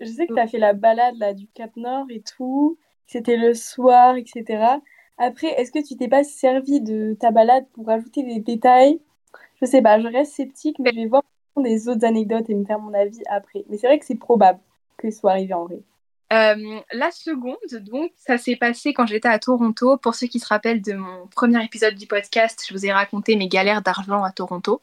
[0.00, 2.78] je sais que tu as fait la balade là, du Cap Nord et tout.
[3.06, 4.78] C'était le soir, etc.
[5.18, 9.00] Après, est-ce que tu t'es pas servi de ta balade pour ajouter des détails?
[9.60, 11.22] Je sais pas, je reste sceptique, mais je vais voir
[11.62, 13.64] des autres anecdotes et me faire mon avis après.
[13.68, 14.60] Mais c'est vrai que c'est probable
[14.96, 15.80] que ce soit arrivé en vrai.
[16.32, 19.96] Euh, la seconde, donc, ça s'est passé quand j'étais à Toronto.
[19.98, 23.36] Pour ceux qui se rappellent de mon premier épisode du podcast, je vous ai raconté
[23.36, 24.80] mes galères d'argent à Toronto.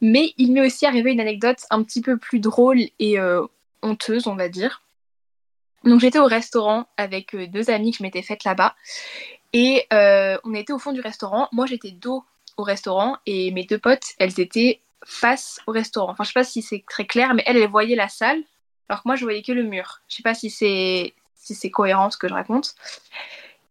[0.00, 3.44] Mais il m'est aussi arrivé une anecdote un petit peu plus drôle et euh,
[3.82, 4.82] honteuse, on va dire.
[5.84, 8.74] Donc j'étais au restaurant avec euh, deux amis que je m'étais faites là-bas.
[9.52, 11.48] Et on était au fond du restaurant.
[11.52, 12.24] Moi, j'étais dos
[12.56, 16.12] au restaurant et mes deux potes, elles étaient face au restaurant.
[16.12, 18.42] Enfin, je sais pas si c'est très clair, mais elles, elles voyaient la salle
[18.88, 20.00] alors que moi je voyais que le mur.
[20.08, 22.74] Je sais pas si c'est si c'est cohérent ce que je raconte.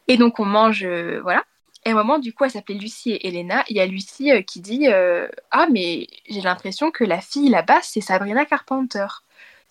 [0.07, 0.85] Et donc on mange,
[1.21, 1.43] voilà.
[1.85, 3.63] Et à un moment, du coup, elle s'appelait Lucie et Elena.
[3.67, 8.01] Il y a Lucie qui dit Ah, mais j'ai l'impression que la fille là-bas, c'est
[8.01, 9.05] Sabrina Carpenter.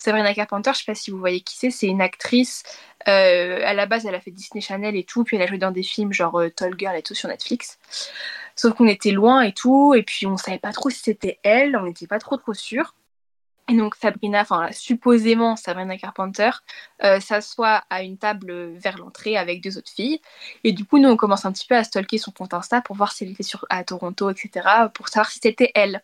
[0.03, 2.65] Sabrina Carpenter, je sais pas si vous voyez qui c'est, c'est une actrice.
[3.07, 5.59] Euh, à la base, elle a fait Disney Channel et tout, puis elle a joué
[5.59, 7.79] dans des films genre euh, Tall Girl et tout sur Netflix.
[8.57, 11.77] Sauf qu'on était loin et tout, et puis on savait pas trop si c'était elle,
[11.77, 12.95] on n'était pas trop trop sûr.
[13.69, 16.51] Et donc Sabrina, enfin supposément Sabrina Carpenter,
[17.05, 20.21] euh, s'assoit à une table vers l'entrée avec deux autres filles.
[20.65, 22.97] Et du coup, nous, on commence un petit peu à stalker son compte Insta pour
[22.97, 26.03] voir si elle était sur, à Toronto, etc., pour savoir si c'était elle.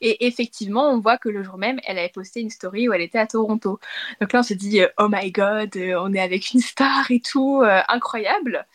[0.00, 3.02] Et effectivement, on voit que le jour même, elle avait posté une story où elle
[3.02, 3.78] était à Toronto.
[4.20, 7.20] Donc là, on se dit, oh my god, euh, on est avec une star et
[7.20, 8.66] tout, euh, incroyable.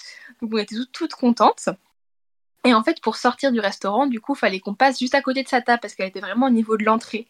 [0.41, 1.69] Donc on était toutes, contentes.
[2.65, 5.43] Et en fait, pour sortir du restaurant, du coup, fallait qu'on passe juste à côté
[5.43, 7.27] de sa table parce qu'elle était vraiment au niveau de l'entrée.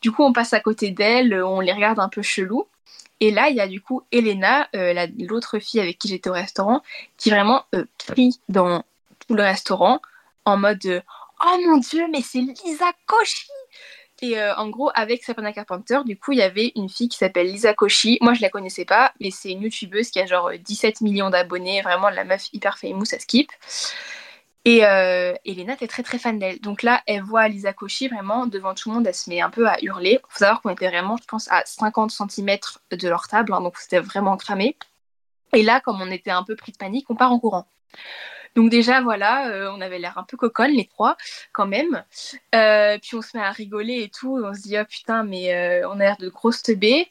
[0.00, 2.66] Du coup, on passe à côté d'elle, on les regarde un peu chelou.
[3.20, 4.68] Et là, il y a du coup Elena,
[5.18, 6.82] l'autre fille avec qui j'étais au restaurant,
[7.18, 7.64] qui vraiment
[7.98, 8.82] crie dans
[9.26, 10.00] tout le restaurant
[10.46, 11.02] en mode
[11.44, 13.50] oh mon dieu, mais c'est Lisa Cauchy
[14.22, 17.16] et euh, en gros, avec Sabrina Carpenter, du coup, il y avait une fille qui
[17.16, 18.18] s'appelle Lisa Cauchy.
[18.20, 21.30] Moi, je la connaissais pas, mais c'est une youtubeuse qui a genre 17 euh, millions
[21.30, 23.50] d'abonnés, vraiment la meuf hyper famous à Skip.
[24.64, 26.60] Et euh, Elena était très très fan d'elle.
[26.60, 29.50] Donc là, elle voit Lisa Cauchy vraiment devant tout le monde, elle se met un
[29.50, 30.20] peu à hurler.
[30.28, 32.58] Faut savoir qu'on était vraiment, je pense, à 50 cm
[32.90, 34.76] de leur table, hein, donc c'était vraiment cramé.
[35.52, 37.66] Et là, comme on était un peu pris de panique, on part en courant.
[38.56, 41.16] Donc déjà, voilà, euh, on avait l'air un peu coconne les trois,
[41.52, 42.04] quand même.
[42.54, 45.54] Euh, puis on se met à rigoler et tout, on se dit, oh putain, mais
[45.54, 47.10] euh, on a l'air de grosses teubées.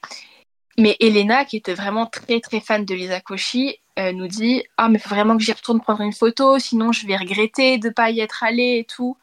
[0.78, 3.78] Mais Elena, qui était vraiment très très fan de Lisa Cauchy,
[4.14, 7.18] nous dit, ah mais faut vraiment que j'y retourne prendre une photo, sinon je vais
[7.18, 9.18] regretter de pas y être allée et tout.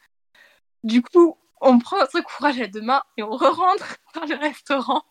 [0.85, 5.03] Du coup, on prend notre courage à deux mains et on re-rentre dans le restaurant.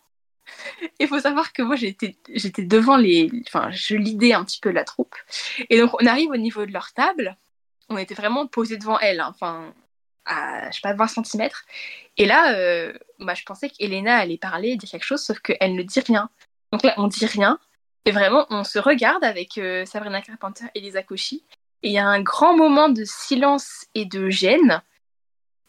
[1.00, 2.16] Il faut savoir que moi j'étais
[2.60, 5.16] devant les enfin je lidais un petit peu la troupe
[5.72, 7.36] et donc on arrive au niveau de leur table
[7.90, 9.32] on était vraiment posé devant elle hein.
[9.32, 9.74] enfin
[10.26, 11.50] à je sais pas 20 cm
[12.18, 15.82] et là euh, bah, je pensais qu'Elena allait parler dire quelque chose sauf qu'elle ne
[15.82, 16.30] dit rien
[16.72, 17.60] donc là on dit rien
[18.06, 21.44] et vraiment on se regarde avec euh, Sabrina Carpenter et Lisa Cauchy
[21.84, 24.82] et il y a un grand moment de silence et de gêne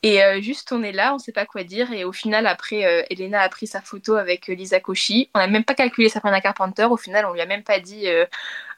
[0.03, 1.93] et euh, juste, on est là, on sait pas quoi dire.
[1.93, 5.31] Et au final, après, euh, Elena a pris sa photo avec Lisa Cauchy.
[5.35, 6.85] On n'a même pas calculé Sabrina Carpenter.
[6.85, 8.07] Au final, on lui a même pas dit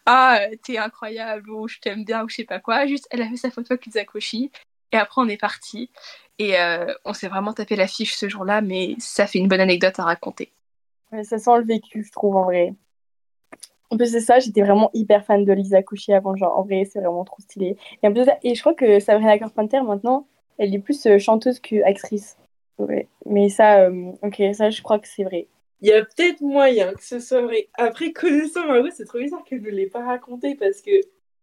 [0.06, 2.86] Ah, t'es incroyable ou je t'aime bien ou je sais pas quoi.
[2.86, 4.50] Juste, elle a fait sa photo avec Lisa Cauchy.
[4.92, 5.90] Et après, on est parti.
[6.38, 6.54] Et
[7.04, 10.04] on s'est vraiment tapé la fiche ce jour-là, mais ça fait une bonne anecdote à
[10.04, 10.50] raconter.
[11.24, 12.72] ça sent le vécu, je trouve, en vrai.
[13.90, 16.36] En plus, c'est ça, j'étais vraiment hyper fan de Lisa Cauchy avant.
[16.36, 17.76] Genre, en vrai, c'est vraiment trop stylé.
[18.02, 20.26] Et, en plus, et je crois que Sabrina Carpenter, maintenant,
[20.58, 22.36] elle est plus euh, chanteuse que actrice.
[22.78, 23.08] Ouais.
[23.24, 25.48] Mais ça, euh, ok, ça, je crois que c'est vrai.
[25.80, 27.68] Il y a peut-être moyen que ce soit vrai.
[27.74, 30.90] Après, connaissant Margot, c'est trop bizarre qu'elle ne l'ait pas raconté parce que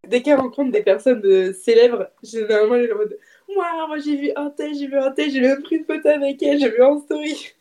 [0.08, 3.18] dès qu'elle rencontre des personnes euh, célèbres, généralement, elle est en mode
[3.54, 6.10] Moi, moi j'ai vu un tel, j'ai vu un tel, j'ai même pris une photo
[6.10, 7.54] avec elle, j'ai vu en story.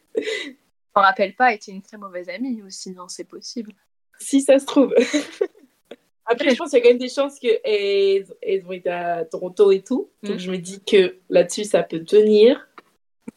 [0.97, 3.73] On rappelle pas, elle était une très mauvaise amie aussi, non, c'est possible.
[4.19, 4.95] Si ça se trouve.
[6.27, 9.71] Après, je pense qu'il y a quand même des chances qu'elles vont être à Toronto
[9.73, 10.11] et tout.
[10.23, 10.39] Donc, mm.
[10.39, 12.67] je me dis que là-dessus, ça peut tenir.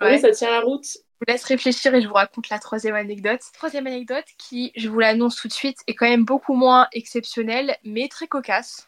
[0.02, 0.20] Ouais.
[0.20, 0.86] ça tient la route.
[0.86, 3.42] Je vous laisse réfléchir et je vous raconte la troisième anecdote.
[3.54, 7.76] Troisième anecdote qui, je vous l'annonce tout de suite, est quand même beaucoup moins exceptionnelle,
[7.84, 8.88] mais très cocasse.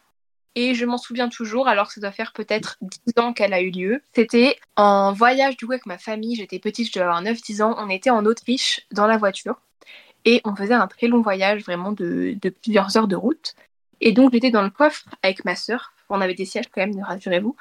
[0.56, 3.62] Et je m'en souviens toujours, alors que ça doit faire peut-être 10 ans qu'elle a
[3.62, 4.02] eu lieu.
[4.14, 7.76] C'était en voyage du coup avec ma famille, j'étais petite, je devais avoir 9-10 ans.
[7.78, 9.60] On était en Autriche dans la voiture.
[10.26, 13.56] Et on faisait un très long voyage, vraiment de plusieurs heures de route.
[14.02, 15.94] Et donc, j'étais dans le coffre avec ma sœur.
[16.10, 17.56] On avait des sièges quand même, rassurez-vous.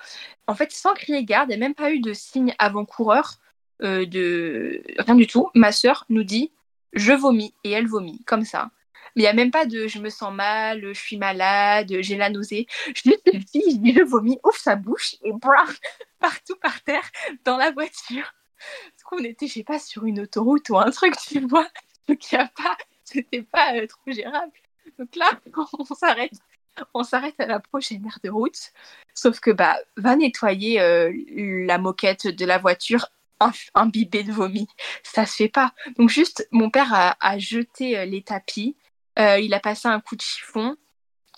[0.46, 3.34] En fait, sans crier garde, il n'y a même pas eu de signe avant-coureur,
[3.82, 5.50] euh, de rien du tout.
[5.54, 6.50] Ma sœur nous dit
[6.94, 8.70] je vomis et elle vomit, comme ça.
[9.14, 12.16] Mais il n'y a même pas de je me sens mal, je suis malade, j'ai
[12.16, 12.66] la nausée.
[12.94, 15.78] Je dis je vomis, ouvre sa bouche et bref,
[16.18, 17.10] partout par terre
[17.44, 18.32] dans la voiture.
[18.58, 21.68] Parce qu'on était, je sais pas, sur une autoroute ou un truc, tu vois.
[22.08, 24.52] Donc il n'y a pas, c'était pas euh, trop gérable.
[24.98, 25.30] Donc là,
[25.78, 26.32] on s'arrête.
[26.94, 28.72] On s'arrête à la prochaine aire de route.
[29.12, 31.12] Sauf que bah, va nettoyer euh,
[31.66, 33.08] la moquette de la voiture
[33.74, 34.68] imbibée de vomi.
[35.02, 35.74] Ça se fait pas.
[35.96, 38.76] Donc juste, mon père a, jeté euh, les tapis.
[39.16, 40.76] Il a passé un coup de chiffon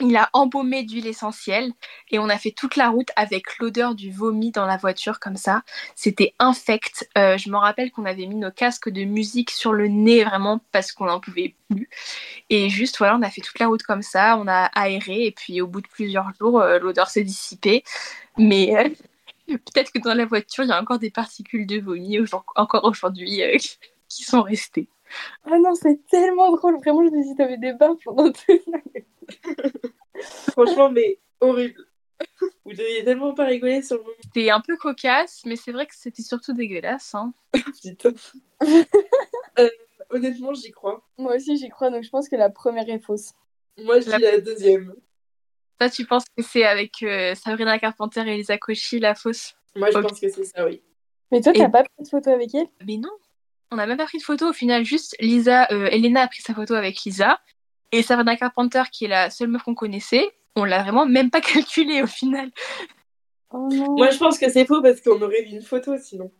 [0.01, 1.73] il a embaumé d'huile essentielle
[2.11, 5.37] et on a fait toute la route avec l'odeur du vomi dans la voiture comme
[5.37, 5.63] ça.
[5.95, 7.09] C'était infect.
[7.19, 10.61] Euh, je me rappelle qu'on avait mis nos casques de musique sur le nez vraiment
[10.73, 11.89] parce qu'on n'en pouvait plus.
[12.49, 15.33] Et juste voilà, on a fait toute la route comme ça, on a aéré et
[15.33, 17.85] puis au bout de plusieurs jours, euh, l'odeur s'est dissipée.
[18.39, 18.89] Mais euh,
[19.47, 22.19] peut-être que dans la voiture, il y a encore des particules de vomi
[22.57, 23.43] encore aujourd'hui
[24.09, 24.89] qui sont restées.
[25.45, 26.79] Ah non, c'est tellement drôle.
[26.79, 28.47] Vraiment, je me dis, t'avais des bains pendant toute
[30.53, 31.87] Franchement, mais horrible.
[32.65, 34.15] Vous deviez tellement pas rigoler sur le moment.
[34.23, 37.15] C'était un peu cocasse, mais c'est vrai que c'était surtout dégueulasse.
[37.15, 37.33] Hein.
[37.83, 38.13] Putain.
[39.59, 39.69] Euh,
[40.11, 41.05] honnêtement, j'y crois.
[41.19, 43.33] Moi aussi, j'y crois, donc je pense que la première est fausse.
[43.79, 44.95] Moi, je dis la deuxième.
[45.79, 49.55] Toi, tu penses que c'est avec euh, Sabrina Carpenter et Elisa Cauchy la fausse?
[49.75, 50.83] Moi, je pense que c'est ça, oui.
[51.33, 52.69] Mais toi, Et- t'as pas pris de photo avec elle?
[52.87, 53.11] Mais non,
[53.71, 54.85] on n'a même pas pris de photo au final.
[54.85, 57.41] Juste Lisa, euh, Elena a pris sa photo avec Lisa
[57.93, 61.41] et Sabrina Carpenter, qui est la seule meuf qu'on connaissait, on l'a vraiment même pas
[61.41, 62.51] calculé au final.
[63.53, 63.97] Oh non.
[63.97, 66.31] Moi, je pense que c'est faux parce qu'on aurait vu une photo sinon.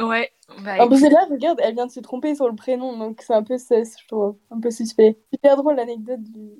[0.00, 0.30] Ouais.
[0.62, 3.22] Bah, Ah, parce que là, regarde, elle vient de se tromper sur le prénom, donc
[3.26, 4.36] c'est un peu sus, je trouve.
[4.50, 5.18] Un peu suspect.
[5.32, 6.50] Super drôle l'anecdote du...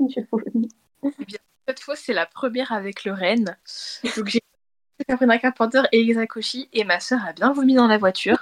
[0.00, 0.68] du vomi.
[1.66, 3.58] cette fois, c'est la première avec le Rennes.
[4.16, 4.40] Donc j'ai
[5.08, 8.38] Sabrina Carpenter et Cauchy et ma sœur a bien vomi dans la voiture.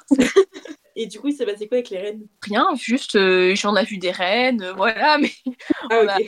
[1.00, 2.26] Et du coup, il s'est passé quoi avec les rennes?
[2.42, 5.32] Rien, juste euh, j'en ai vu des rennes, euh, voilà, mais
[5.88, 6.18] Ah, On a-.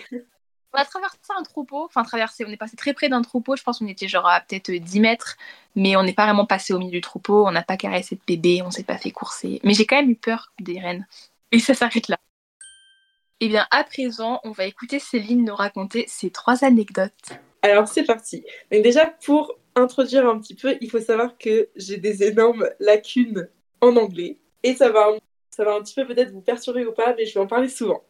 [0.72, 3.62] On a traversé un troupeau, enfin traversé, on est passé très près d'un troupeau, je
[3.62, 5.36] pense qu'on était genre à peut-être euh, 10 mètres,
[5.76, 8.22] mais on n'est pas vraiment passé au milieu du troupeau, on n'a pas caressé de
[8.26, 9.60] bébé, on s'est pas fait courser.
[9.62, 11.06] Mais j'ai quand même eu peur des rennes.
[11.50, 12.16] Et ça s'arrête là.
[13.40, 17.32] Et bien à présent, on va écouter Céline nous raconter ses trois anecdotes.
[17.60, 18.42] Alors, c'est parti.
[18.70, 23.48] Donc, déjà, pour introduire un petit peu, il faut savoir que j'ai des énormes lacunes
[23.82, 24.38] en anglais.
[24.62, 25.08] Et ça va,
[25.50, 27.68] ça va un petit peu peut-être vous perturber ou pas, mais je vais en parler
[27.68, 28.02] souvent.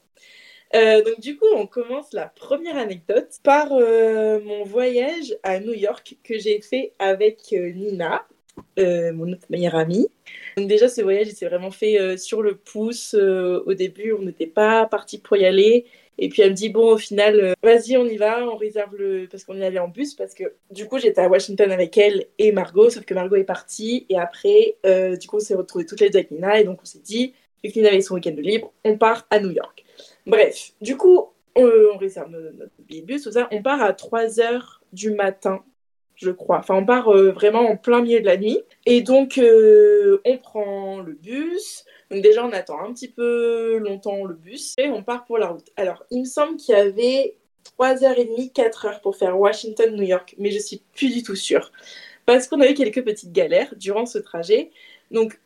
[0.75, 5.75] Euh, donc, du coup, on commence la première anecdote par euh, mon voyage à New
[5.75, 8.27] York que j'ai fait avec euh, Nina,
[8.79, 10.09] mon autre meilleure amie.
[10.57, 13.15] Donc, déjà, ce voyage, il s'est vraiment fait sur le pouce.
[13.15, 15.87] Au début, on n'était pas parti pour y aller.
[16.23, 18.95] Et puis elle me dit bon au final euh, vas-y on y va, on réserve
[18.95, 21.99] le parce qu'on y allait en bus parce que du coup j'étais à Washington avec
[21.99, 25.57] elle et Margot sauf que Margot est partie et après euh, du coup on s'est
[25.57, 28.03] retrouvés toutes les deux avec Nina et donc on s'est dit vu que Nina avait
[28.03, 29.85] son week-end de libre on part à New York.
[30.25, 34.39] Bref du coup on réserve notre, billet de bus tout ça on part à 3
[34.39, 35.65] heures du matin
[36.15, 39.41] je crois enfin on part euh, vraiment en plein milieu de la nuit et donc
[40.25, 44.89] on prend le bus donc déjà, on attend un petit peu longtemps le bus et
[44.89, 45.69] on part pour la route.
[45.77, 47.37] Alors, il me semble qu'il y avait
[47.79, 51.73] 3h30, 4h pour faire Washington-New York, mais je suis plus du tout sûre.
[52.27, 54.71] Parce qu'on a eu quelques petites galères durant ce trajet.
[55.11, 55.41] Donc,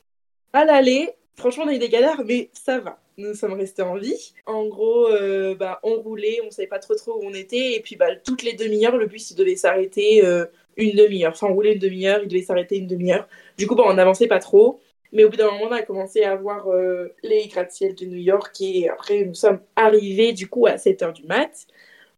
[0.53, 2.99] à l'aller, franchement, on a eu des galères, mais ça va.
[3.17, 4.35] Nous sommes restés en vie.
[4.47, 7.75] En gros, euh, bah, on roulait, on savait pas trop trop où on était.
[7.75, 11.33] Et puis, bah, toutes les demi-heures, le bus, devait s'arrêter euh, une demi-heure.
[11.33, 13.29] Enfin, on roulait une demi-heure, il devait s'arrêter une demi-heure.
[13.57, 14.81] Du coup, bah, on n'avançait pas trop.
[15.17, 18.19] Mais au bout d'un moment, on a commencé à voir euh, les gratte-ciel de New
[18.19, 21.67] York et après, nous sommes arrivés du coup à 7h du mat.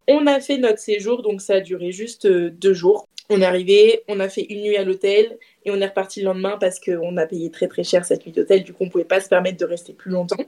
[0.09, 3.07] On a fait notre séjour, donc ça a duré juste euh, deux jours.
[3.31, 6.27] On est arrivé, on a fait une nuit à l'hôtel et on est reparti le
[6.27, 9.05] lendemain parce qu'on a payé très très cher cette nuit d'hôtel, du coup on pouvait
[9.05, 10.43] pas se permettre de rester plus longtemps.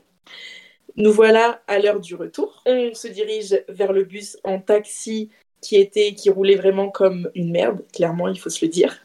[0.97, 2.63] Nous voilà à l'heure du retour.
[2.65, 5.29] On se dirige vers le bus en taxi
[5.61, 8.97] qui était, qui roulait vraiment comme une merde, clairement il faut se le dire.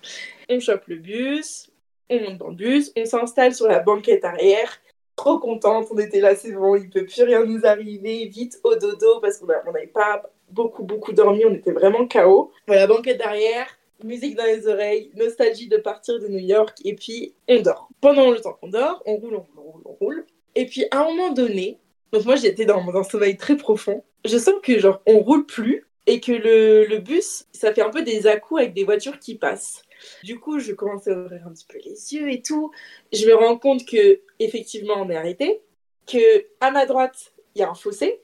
[0.49, 1.71] On chope le bus,
[2.11, 4.79] on monte dans le bus, on s'installe sur la banquette arrière.
[5.17, 8.75] Trop contente, on était là, c'est bon, il peut plus rien nous arriver, vite au
[8.75, 12.53] dodo parce qu'on n'avait pas beaucoup beaucoup dormi, on était vraiment KO.
[12.67, 13.67] Voilà, banquette d'arrière,
[14.05, 17.89] musique dans les oreilles, nostalgie de partir de New York et puis on dort.
[18.01, 20.27] Pendant le temps qu'on dort, on roule, on roule, on roule, on roule.
[20.55, 21.79] Et puis à un moment donné,
[22.13, 25.87] donc moi j'étais dans, un sommeil très profond, je sens que genre on roule plus
[26.07, 29.35] et que le, le bus, ça fait un peu des à-coups avec des voitures qui
[29.35, 29.83] passent.
[30.23, 32.71] Du coup, je commence à ouvrir un petit peu les yeux et tout.
[33.13, 35.61] Je me rends compte que effectivement, on est arrêté,
[36.07, 38.21] que à ma droite, il y a un fossé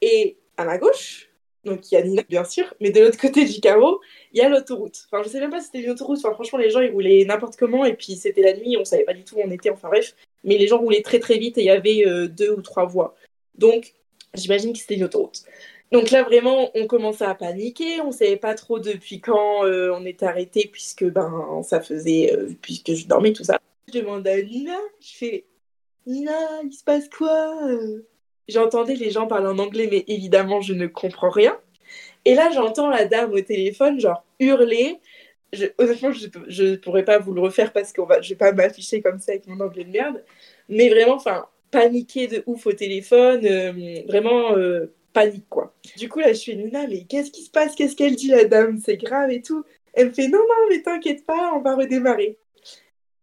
[0.00, 1.30] et à ma gauche,
[1.66, 4.00] donc il y a Nina bien sûr, mais de l'autre côté du carreau,
[4.32, 5.06] il y a l'autoroute.
[5.10, 6.18] Enfin, je sais même pas si c'était une autoroute.
[6.18, 9.04] Enfin, franchement, les gens ils roulaient n'importe comment et puis c'était la nuit, on savait
[9.04, 9.70] pas du tout où on était.
[9.70, 12.50] Enfin bref, mais les gens roulaient très très vite et il y avait euh, deux
[12.50, 13.16] ou trois voies.
[13.56, 13.94] Donc,
[14.34, 15.42] j'imagine que c'était une autoroute.
[15.92, 18.00] Donc là, vraiment, on commençait à paniquer.
[18.00, 22.48] On savait pas trop depuis quand euh, on était arrêté, puisque ben ça faisait, euh,
[22.60, 23.60] puisque je dormais, tout ça.
[23.92, 25.44] Je demande à Nina, je fais
[26.06, 26.32] Nina,
[26.64, 28.04] il se passe quoi euh?
[28.48, 31.56] J'entendais les gens parler en anglais, mais évidemment, je ne comprends rien.
[32.24, 35.00] Et là, j'entends la dame au téléphone, genre, hurler.
[35.52, 39.00] Je, honnêtement, je ne pourrais pas vous le refaire parce que je vais pas m'afficher
[39.00, 40.24] comme ça avec mon anglais de merde.
[40.68, 43.40] Mais vraiment, enfin, paniquer de ouf au téléphone,
[44.06, 44.54] vraiment
[45.16, 45.74] panique, quoi.
[45.96, 47.74] Du coup, là, je fais Nina, mais qu'est-ce qui se passe?
[47.74, 48.78] Qu'est-ce qu'elle dit, la dame?
[48.84, 49.64] C'est grave et tout.
[49.94, 52.36] Elle me fait, non, non, mais t'inquiète pas, on va redémarrer.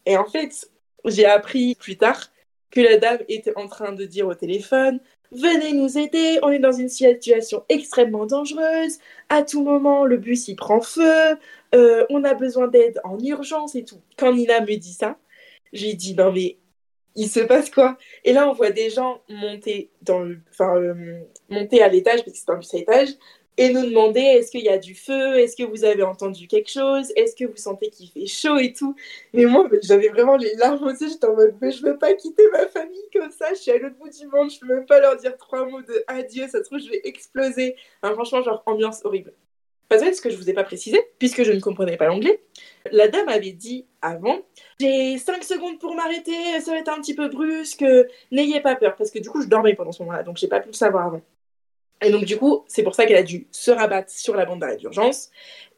[0.08, 0.72] Et en fait,
[1.06, 2.32] j'ai appris plus tard
[2.72, 5.00] que la dame était en train de dire au téléphone
[5.32, 9.00] Venez nous aider, on est dans une situation extrêmement dangereuse.
[9.30, 11.38] À tout moment, le bus il prend feu.
[11.74, 14.00] Euh, on a besoin d'aide en urgence et tout.
[14.18, 15.18] Quand Nina me dit ça,
[15.74, 16.58] j'ai dit non mais
[17.16, 17.98] il se passe quoi?
[18.24, 22.34] Et là, on voit des gens monter dans le, enfin euh, monter à l'étage parce
[22.34, 23.10] que c'est un bus à étage,
[23.58, 26.70] et nous demander est-ce qu'il y a du feu, est-ce que vous avez entendu quelque
[26.70, 28.96] chose, est-ce que vous sentez qu'il fait chaud et tout?
[29.34, 32.44] Mais moi, j'avais vraiment les larmes aussi, j'étais en mode, mais je veux pas quitter
[32.52, 35.00] ma famille comme ça, je suis à l'autre bout du monde, je peux même pas
[35.00, 37.76] leur dire trois mots de adieu, ça se trouve, je vais exploser.
[38.02, 39.34] franchement, genre, ambiance horrible.
[39.92, 42.42] Ce que je vous ai pas précisé, puisque je ne comprenais pas l'anglais,
[42.92, 44.40] la dame avait dit avant
[44.80, 47.86] J'ai 5 secondes pour m'arrêter, ça va être un petit peu brusque,
[48.32, 48.96] n'ayez pas peur.
[48.96, 51.06] Parce que du coup, je dormais pendant ce moment-là, donc j'ai pas pu le savoir
[51.06, 51.22] avant.
[52.04, 54.60] Et donc, du coup, c'est pour ça qu'elle a dû se rabattre sur la bande
[54.60, 55.30] d'arrêt d'urgence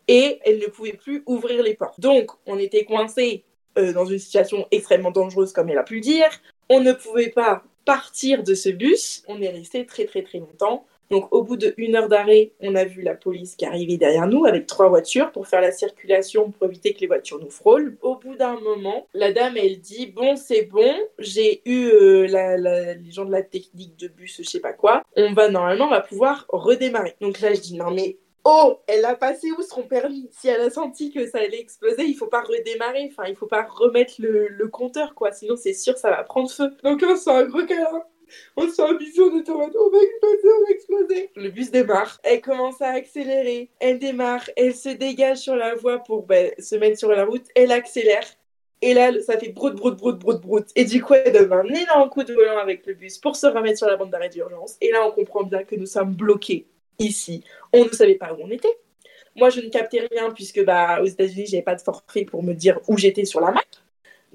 [0.07, 1.99] et elle ne pouvait plus ouvrir les portes.
[1.99, 3.43] Donc, on était coincé
[3.77, 6.29] euh, dans une situation extrêmement dangereuse, comme elle a pu le dire.
[6.69, 9.23] On ne pouvait pas partir de ce bus.
[9.27, 10.85] On est resté très, très, très longtemps.
[11.11, 14.45] Donc, au bout d'une heure d'arrêt, on a vu la police qui arrivait derrière nous
[14.45, 17.97] avec trois voitures pour faire la circulation, pour éviter que les voitures nous frôlent.
[18.01, 23.11] Au bout d'un moment, la dame, elle dit Bon, c'est bon, j'ai eu euh, les
[23.11, 25.03] gens de la technique de bus, je sais pas quoi.
[25.15, 27.15] On va normalement, on va pouvoir redémarrer.
[27.21, 30.29] Donc là, je dis Non, mais Oh, elle a passé où son permis?
[30.31, 33.09] Si elle a senti que ça allait exploser, il faut pas redémarrer.
[33.11, 35.31] Enfin, il faut pas remettre le, le compteur, quoi.
[35.31, 36.69] Sinon, c'est sûr, ça va prendre feu.
[36.83, 38.03] Donc là, c'est un gros câlin
[38.57, 41.29] on se fait un bisou, on est en mode on va exploser, on va exploser.
[41.35, 45.99] Le bus démarre, elle commence à accélérer, elle démarre, elle se dégage sur la voie
[45.99, 48.25] pour ben, se mettre sur la route, elle accélère.
[48.81, 50.67] Et là, ça fait broute, broute, broute, broute, broute.
[50.75, 53.47] Et du coup, elle donne un énorme coup de volant avec le bus pour se
[53.47, 54.75] remettre sur la bande d'arrêt d'urgence.
[54.81, 56.67] Et là, on comprend bien que nous sommes bloqués
[56.99, 57.43] ici.
[57.73, 58.77] On ne savait pas où on était.
[59.35, 62.53] Moi, je ne captais rien puisque bah, aux États-Unis, j'avais pas de forfait pour me
[62.53, 63.63] dire où j'étais sur la map.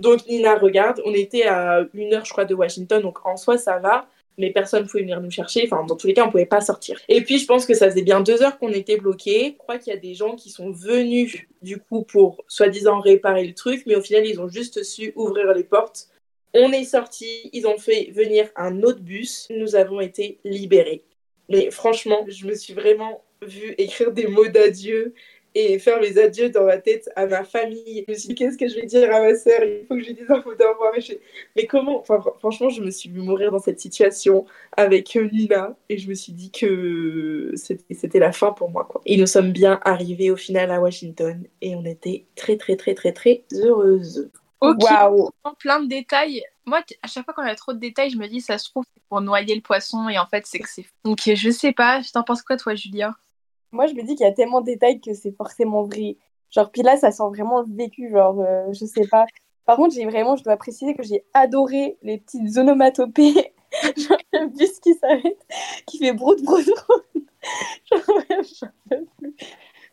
[0.00, 3.58] Donc Nina regarde, on était à une heure, je crois, de Washington, donc en soi,
[3.58, 4.08] ça va.
[4.38, 5.62] Mais personne ne pouvait venir nous chercher.
[5.64, 6.98] Enfin, dans tous les cas, on pouvait pas sortir.
[7.08, 9.50] Et puis, je pense que ça faisait bien deux heures qu'on était bloqués.
[9.52, 13.46] Je crois qu'il y a des gens qui sont venus, du coup, pour soi-disant réparer
[13.46, 13.82] le truc.
[13.86, 16.08] Mais au final, ils ont juste su ouvrir les portes.
[16.54, 17.50] On est sortis.
[17.52, 19.46] Ils ont fait venir un autre bus.
[19.50, 21.02] Nous avons été libérés.
[21.50, 25.12] Mais franchement, je me suis vraiment vue écrire des mots d'adieu
[25.54, 28.04] et faire mes adieux dans ma tête à ma famille.
[28.06, 29.62] Je me suis dit, qu'est-ce que je vais dire à ma sœur?
[29.64, 30.92] Il faut que je lui dise un mot d'avoir.
[31.56, 32.00] Mais comment?
[32.00, 36.14] Enfin, Franchement, je me suis vu mourir dans cette situation avec Nina et je me
[36.14, 38.86] suis dit que c'était la fin pour moi.
[38.88, 39.00] Quoi.
[39.06, 42.94] Et nous sommes bien arrivés au final à Washington et on était très, très, très,
[42.94, 44.30] très, très heureuses.
[44.60, 45.30] Ok, wow.
[45.58, 46.42] plein de détails.
[46.66, 48.84] Moi, à chaque fois qu'on a trop de détails, je me dis, ça se trouve,
[48.94, 50.84] c'est pour noyer le poisson et en fait, c'est que c'est.
[51.04, 52.02] Donc, je sais pas.
[52.12, 53.14] T'en penses quoi, toi, Julia?
[53.72, 56.16] Moi, je me dis qu'il y a tellement de détails que c'est forcément vrai.
[56.50, 59.26] Genre, puis là, ça sent vraiment vécu, genre, euh, je sais pas.
[59.64, 63.52] Par contre, j'ai vraiment, je dois préciser que j'ai adoré les petites onomatopées.
[63.96, 65.46] genre, le bus qui s'arrête,
[65.86, 67.24] qui fait broute, broute, broute.
[68.60, 68.70] genre,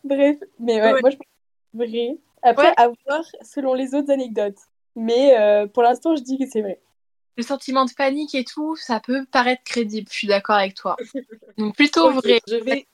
[0.04, 1.34] Bref, mais ouais, moi, je pense que
[1.74, 2.18] c'est vrai.
[2.44, 4.58] Après, à voir selon les autres anecdotes.
[4.96, 6.80] Mais euh, pour l'instant, je dis que c'est vrai.
[7.36, 10.98] Le sentiment de panique et tout, ça peut paraître crédible, je suis d'accord avec toi.
[11.58, 12.40] Donc plutôt vrai.
[12.48, 12.88] Je vais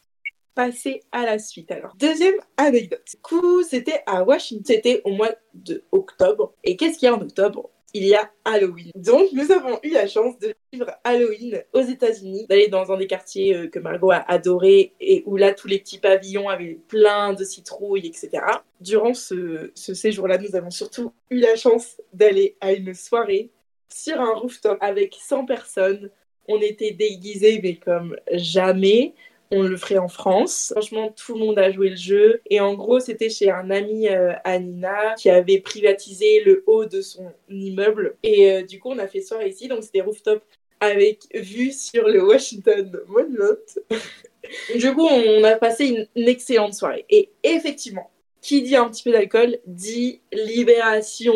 [0.55, 1.71] passer à la suite.
[1.71, 3.03] Alors, deuxième anecdote.
[3.09, 6.53] Du coup, c'était à Washington, c'était au mois de octobre.
[6.63, 7.69] Et qu'est-ce qu'il y a en octobre?
[7.95, 8.91] Il y a Halloween.
[8.95, 13.05] Donc, nous avons eu la chance de vivre Halloween aux États-Unis, d'aller dans un des
[13.05, 17.33] quartiers euh, que Margot a adoré et où là, tous les petits pavillons avaient plein
[17.33, 18.43] de citrouilles, etc.
[18.81, 23.51] Durant ce, ce séjour-là, nous avons surtout eu la chance d'aller à une soirée
[23.93, 26.09] sur un rooftop avec 100 personnes.
[26.47, 29.13] On était déguisés, mais comme jamais
[29.53, 30.69] on le ferait en France.
[30.71, 32.41] Franchement, tout le monde a joué le jeu.
[32.49, 36.85] Et en gros, c'était chez un ami euh, à Nina qui avait privatisé le haut
[36.85, 38.17] de son immeuble.
[38.23, 39.67] Et euh, du coup, on a fait soirée ici.
[39.67, 40.43] Donc, c'était rooftop
[40.79, 43.57] avec vue sur le Washington Monument.
[44.75, 47.05] du coup, on a passé une, excellente soirée.
[47.09, 48.09] Et effectivement,
[48.41, 51.33] qui dit un petit peu d'alcool dit libération,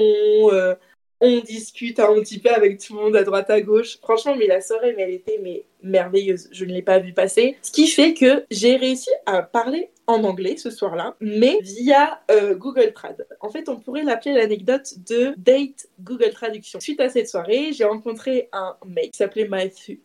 [0.52, 0.74] euh,
[1.22, 4.00] on discute un petit peu avec tout le monde à droite à gauche.
[4.00, 6.50] Franchement, mais la soirée, mais elle était mais merveilleuse.
[6.52, 7.58] Je ne l'ai pas vue passer.
[7.62, 12.56] Ce qui fait que j'ai réussi à parler en anglais ce soir-là, mais via euh,
[12.56, 13.28] Google Trad.
[13.42, 16.80] En fait, on pourrait l'appeler l'anecdote de Date Google Traduction.
[16.80, 20.00] Suite à cette soirée, j'ai rencontré un mec qui s'appelait Matthew,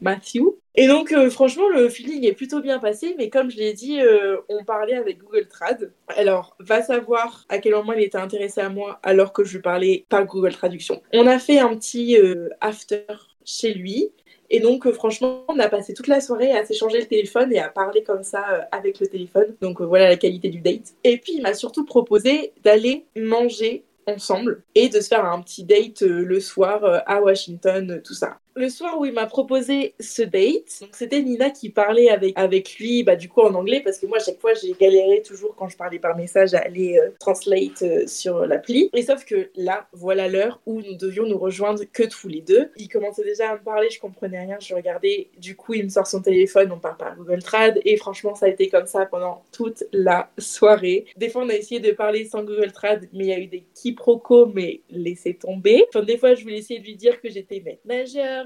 [0.00, 0.42] Matthew,
[0.74, 4.00] Et donc, euh, franchement, le feeling est plutôt bien passé, mais comme je l'ai dit,
[4.00, 5.92] euh, on parlait avec Google Trad.
[6.08, 10.04] Alors, va savoir à quel moment il était intéressé à moi alors que je parlais
[10.08, 11.00] par Google Traduction.
[11.12, 12.16] On a fait un petit
[12.60, 13.04] after
[13.44, 14.10] chez lui.
[14.54, 17.58] Et donc, euh, franchement, on a passé toute la soirée à s'échanger le téléphone et
[17.58, 19.56] à parler comme ça euh, avec le téléphone.
[19.62, 20.92] Donc, euh, voilà la qualité du date.
[21.04, 25.64] Et puis, il m'a surtout proposé d'aller manger ensemble et de se faire un petit
[25.64, 28.41] date le soir à Washington, tout ça.
[28.54, 33.02] Le soir où il m'a proposé ce date, c'était Nina qui parlait avec, avec lui,
[33.02, 35.68] bah, du coup en anglais, parce que moi, à chaque fois, j'ai galéré toujours quand
[35.68, 38.90] je parlais par message à aller euh, translate euh, sur l'appli.
[38.94, 42.70] Et sauf que là, voilà l'heure où nous devions nous rejoindre que tous les deux.
[42.76, 45.28] Il commençait déjà à me parler, je comprenais rien, je regardais.
[45.38, 48.46] Du coup, il me sort son téléphone, on parle par Google Trad, et franchement, ça
[48.46, 51.06] a été comme ça pendant toute la soirée.
[51.16, 53.46] Des fois, on a essayé de parler sans Google Trad, mais il y a eu
[53.46, 55.84] des quiproquos, mais laissez tomber.
[55.88, 57.82] Enfin, des fois, je voulais essayer de lui dire que j'étais maître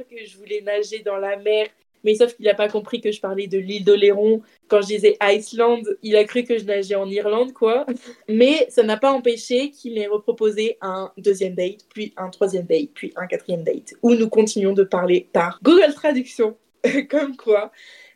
[0.05, 1.69] que je voulais nager dans la mer.
[2.05, 4.41] Mais sauf qu'il n'a pas compris que je parlais de l'île d'Oléron.
[4.69, 7.85] Quand je disais Iceland, il a cru que je nageais en Irlande, quoi.
[8.29, 12.91] Mais ça n'a pas empêché qu'il m'ait reproposé un deuxième date, puis un troisième date,
[12.95, 16.57] puis un quatrième date, où nous continuons de parler par Google Traduction.
[17.11, 17.73] Comme quoi.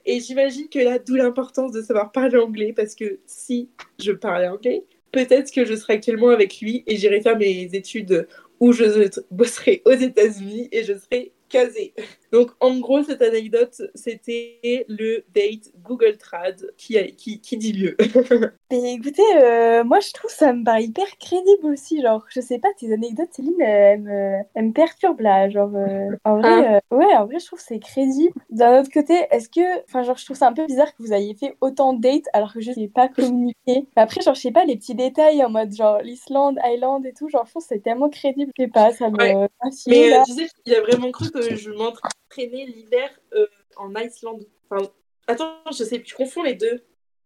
[0.07, 4.49] Et j'imagine que là, d'où l'importance de savoir parler anglais, parce que si je parlais
[4.49, 8.27] anglais, peut-être que je serais actuellement avec lui et j'irais faire mes études
[8.61, 11.95] où je bosserai aux États-Unis et je serai que dizer,
[12.33, 17.97] Donc, en gros, cette anecdote, c'était le date Google Trad qui, qui, qui dit mieux.
[18.71, 22.01] Mais écoutez, euh, moi, je trouve ça me paraît hyper crédible aussi.
[22.03, 25.51] Genre, je sais pas, tes anecdotes, Céline, elles me, elles me perturbent là.
[25.51, 26.81] Genre, euh, en vrai, ah.
[26.93, 28.35] euh, ouais, en vrai, je trouve c'est crédible.
[28.51, 31.13] D'un autre côté, est-ce que, enfin, genre, je trouve ça un peu bizarre que vous
[31.13, 33.57] ayez fait autant de dates alors que je n'ai pas communiqué.
[33.67, 37.13] Mais après, genre, je sais pas, les petits détails en mode genre l'Islande, Island et
[37.13, 38.53] tout, genre, je trouve c'est tellement crédible.
[38.57, 39.17] Je sais pas, ça me.
[39.17, 39.49] Ouais.
[39.89, 44.47] Mais tu sais, il a vraiment cru que je m'entraîne traîner l'hiver euh, en Islande.
[44.71, 44.89] Enfin,
[45.27, 46.83] attends, je sais, je confonds les deux.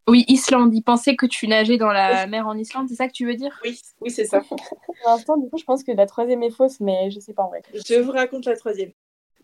[0.07, 0.75] Oui, Islande.
[0.75, 3.37] Il pensait que tu nageais dans la mer en Islande, c'est ça que tu veux
[3.37, 3.59] dire?
[3.65, 4.41] Oui, oui, c'est ça.
[4.49, 4.59] Pour
[5.07, 7.49] l'instant, du coup, je pense que la troisième est fausse, mais je sais pas en
[7.49, 7.63] vrai.
[7.73, 8.93] Je vous raconte la troisième.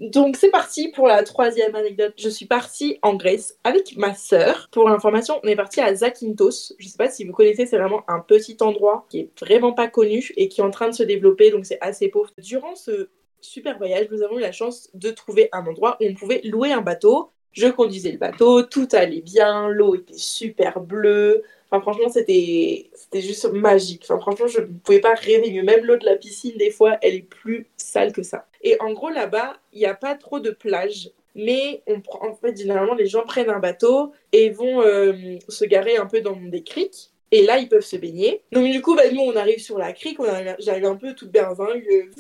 [0.01, 2.15] Donc c'est parti pour la troisième anecdote.
[2.17, 4.69] Je suis partie en Grèce avec ma sœur.
[4.73, 6.73] Pour l'information, on est parti à Zakynthos.
[6.79, 9.89] Je sais pas si vous connaissez, c'est vraiment un petit endroit qui est vraiment pas
[9.89, 12.31] connu et qui est en train de se développer, donc c'est assez pauvre.
[12.39, 13.11] Durant ce
[13.41, 16.73] super voyage, nous avons eu la chance de trouver un endroit où on pouvait louer
[16.73, 17.31] un bateau.
[17.53, 21.43] Je conduisais le bateau, tout allait bien, l'eau était super bleue.
[21.71, 24.05] Enfin, franchement, c'était, c'était juste magique.
[24.05, 25.63] Enfin, franchement, je ne pouvais pas rêver mieux.
[25.63, 28.47] Même l'eau de la piscine, des fois, elle est plus sale que ça.
[28.63, 31.11] Et en gros, là-bas, il n'y a pas trop de plages.
[31.37, 35.13] Mais on en fait, généralement, les gens prennent un bateau et vont euh,
[35.49, 37.11] se garer un peu dans des criques.
[37.31, 38.43] Et là, ils peuvent se baigner.
[38.51, 40.19] Donc, du coup, bah, nous, on arrive sur la crique.
[40.59, 42.11] j'arrive un peu toute berzingue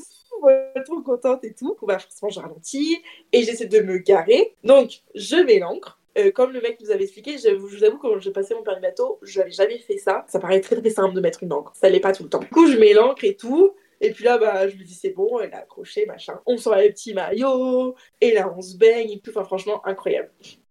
[0.84, 1.76] trop contente et tout.
[1.82, 2.98] Bah, forcément, je ralentis
[3.32, 4.54] et j'essaie de me garer.
[4.64, 5.98] Donc, je mets l'encre.
[6.18, 8.82] Euh, comme le mec nous avait expliqué, je, vous avoue, quand j'ai passé mon permis
[8.82, 10.24] bateau, je n'avais jamais fait ça.
[10.28, 11.72] Ça paraît très très simple de mettre une encre.
[11.74, 12.40] Ça l'est pas tout le temps.
[12.40, 13.74] Du coup, je mets l'encre et tout.
[14.00, 16.40] Et puis là, bah, je me dis, c'est bon, elle a accroché, machin.
[16.46, 17.94] On sort les petits maillots.
[18.20, 19.30] Et là, on se baigne et tout.
[19.30, 20.30] Enfin, franchement, incroyable.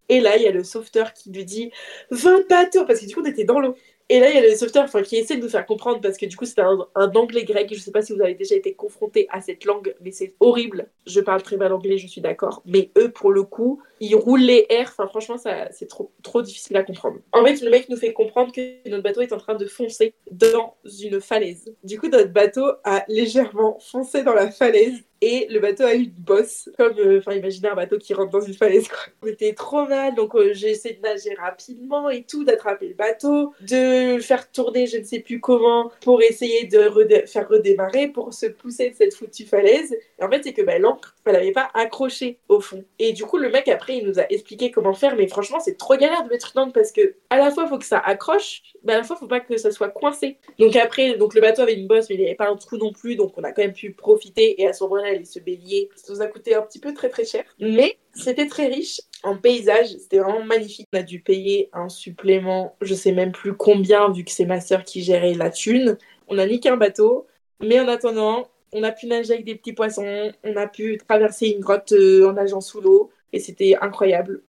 [0.10, 1.72] Et là, il y a le sauveteur qui lui dit
[2.10, 3.76] 20 bateaux, parce que du coup, on était dans l'eau.
[4.12, 6.18] Et là, il y a le sauveteur enfin, qui essaie de nous faire comprendre parce
[6.18, 7.68] que du coup, c'est un, anglais grec.
[7.70, 10.34] Je ne sais pas si vous avez déjà été confronté à cette langue, mais c'est
[10.40, 10.90] horrible.
[11.06, 12.64] Je parle très mal anglais, je suis d'accord.
[12.66, 14.92] Mais eux, pour le coup, ils roulent les airs.
[14.94, 17.18] Franchement, ça, c'est trop, trop difficile à comprendre.
[17.34, 20.16] En fait, le mec nous fait comprendre que notre bateau est en train de foncer
[20.32, 21.72] dans une falaise.
[21.84, 26.04] Du coup, notre bateau a légèrement foncé dans la falaise et le bateau a eu
[26.04, 28.98] une bosse, comme, euh, enfin, imaginez un bateau qui rentre dans une falaise, quoi.
[29.24, 32.94] On était trop mal, donc euh, j'ai essayé de nager rapidement et tout, d'attraper le
[32.94, 36.90] bateau, de le faire tourner, je ne sais plus comment, pour essayer de
[37.26, 39.94] faire redémarrer, pour se pousser de cette foutue falaise.
[39.94, 42.84] Et en fait, c'est que bah, l'encre, elle n'avait pas accroché au fond.
[42.98, 45.78] Et du coup, le mec, après, il nous a expliqué comment faire, mais franchement, c'est
[45.78, 48.00] trop galère de mettre une encre parce que, à la fois, il faut que ça
[48.00, 50.38] accroche, mais à la fois, il faut pas que ça soit coincé.
[50.58, 52.78] Donc après, donc le bateau avait une bosse, mais il n'y avait pas un trou
[52.78, 55.40] non plus, donc on a quand même pu profiter, et à ce moment-là, et ce
[55.40, 55.90] bélier.
[55.96, 57.44] Ça nous a coûté un petit peu très très cher.
[57.60, 60.88] Mais c'était très riche en paysage, c'était vraiment magnifique.
[60.94, 64.62] On a dû payer un supplément, je sais même plus combien, vu que c'est ma
[64.62, 65.98] soeur qui gérait la thune.
[66.28, 67.28] On a niqué un bateau,
[67.60, 71.48] mais en attendant, on a pu nager avec des petits poissons, on a pu traverser
[71.50, 74.44] une grotte euh, en nageant sous l'eau, et c'était incroyable.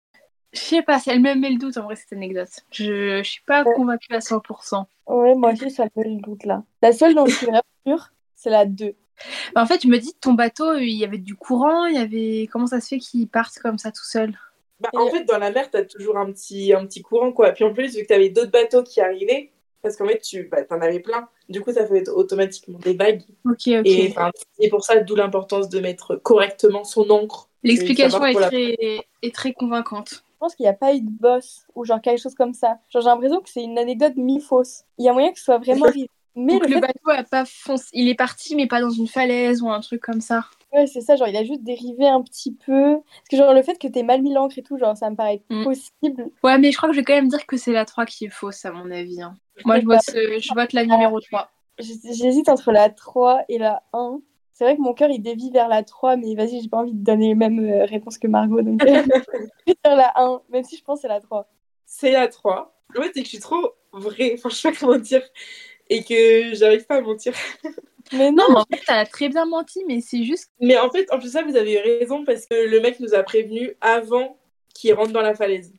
[0.52, 2.50] Je sais pas, elle me met le doute en vrai cette anecdote.
[2.72, 4.84] Je, je suis pas convaincue à 100%.
[5.08, 6.64] Ouais, moi aussi ça me met le doute là.
[6.82, 7.48] La seule dont je suis
[7.86, 8.96] sûre, c'est la 2.
[9.54, 12.00] Bah, en fait, je me dis, ton bateau, il y avait du courant, il y
[12.00, 12.48] avait.
[12.52, 14.38] Comment ça se fait qu'il parte comme ça tout seul?
[14.80, 17.52] Bah, En fait, dans la mer, tu as toujours un petit, un petit courant, quoi.
[17.52, 19.52] Puis en plus, vu que tu avais d'autres bateaux qui arrivaient,
[19.82, 21.28] parce qu'en fait, tu bah, en avais plein.
[21.48, 23.24] Du coup, ça fait automatiquement des vagues.
[23.46, 23.86] Ok, ok.
[23.86, 24.14] Et
[24.60, 27.50] c'est pour ça, d'où l'importance de mettre correctement son encre.
[27.64, 29.06] L'explication est, très...
[29.22, 30.24] est très convaincante.
[30.40, 32.78] Je pense qu'il n'y a pas eu de boss ou genre quelque chose comme ça.
[32.90, 34.84] Genre, j'ai l'impression que c'est une anecdote mi-fausse.
[34.98, 35.88] Il y a moyen que ce soit vraiment
[36.36, 37.88] Mais le, bateau a pas foncé.
[37.94, 40.46] Il est parti, mais pas dans une falaise ou un truc comme ça.
[40.72, 42.98] Ouais, c'est ça, genre il a juste dérivé un petit peu.
[42.98, 45.16] Parce que genre le fait que t'aies mal mis l'encre et tout, genre ça me
[45.16, 45.64] paraît mm.
[45.64, 46.32] possible.
[46.44, 48.26] Ouais, mais je crois que je vais quand même dire que c'est la 3 qui
[48.26, 49.22] est fausse à mon avis.
[49.22, 49.36] Hein.
[49.66, 51.50] Moi je vote, je vote la numéro 3.
[51.80, 54.20] J'hésite entre la 3 et la 1.
[54.54, 56.94] C'est vrai que mon cœur il dévie vers la 3, mais vas-y, j'ai pas envie
[56.94, 60.42] de donner les mêmes euh, réponses que Margot, donc euh, je vais dire la 1,
[60.50, 61.50] même si je pense que c'est la 3.
[61.86, 62.76] C'est la 3.
[62.98, 65.24] En fait, c'est que je suis trop vraie, enfin, je sais pas comment dire,
[65.90, 67.34] et que j'arrive pas à mentir.
[68.12, 70.50] Mais Non, non, mais en fait, t'as très bien menti, mais c'est juste.
[70.60, 73.22] Mais en fait, en plus ça, vous avez raison parce que le mec nous a
[73.22, 74.36] prévenu avant
[74.74, 75.72] qu'il rentre dans la falaise.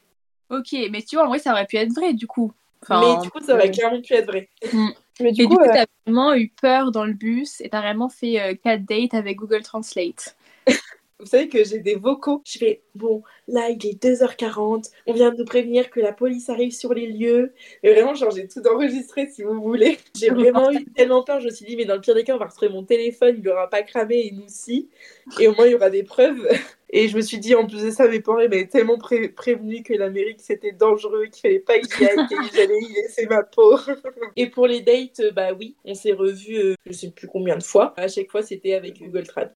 [0.49, 2.53] Ok, mais tu vois, en vrai, ça aurait pu être vrai, du coup.
[2.83, 4.49] Enfin, mais du coup, ça aurait euh, clairement pu être vrai.
[5.21, 8.09] mais du et coup, euh, t'as vraiment eu peur dans le bus et t'as vraiment
[8.09, 10.37] fait euh, 4 dates avec Google Translate.
[11.21, 12.43] Vous savez que j'ai des vocaux.
[12.47, 14.91] Je fais, bon, là, il est 2h40.
[15.07, 17.53] On vient de nous prévenir que la police arrive sur les lieux.
[17.83, 19.99] Mais vraiment, genre, j'ai tout enregistré si vous voulez.
[20.17, 21.41] J'ai vraiment eu tellement peur.
[21.41, 23.37] Je me suis dit, mais dans le pire des cas, on va retrouver mon téléphone.
[23.39, 24.89] Il n'aura pas cramé et nous si.
[25.39, 26.49] Et au moins, il y aura des preuves.
[26.93, 29.85] Et je me suis dit, en plus de ça, mes parents m'avaient tellement pré- prévenu
[29.85, 33.45] que l'Amérique c'était dangereux, qu'il fallait pas que j'y aille, que j'allais y laisser ma
[33.45, 33.79] peau.
[34.37, 37.57] Et pour les dates, euh, bah oui, on s'est revus, euh, je sais plus combien
[37.57, 37.95] de fois.
[37.97, 39.55] À chaque fois, c'était avec Google Trad.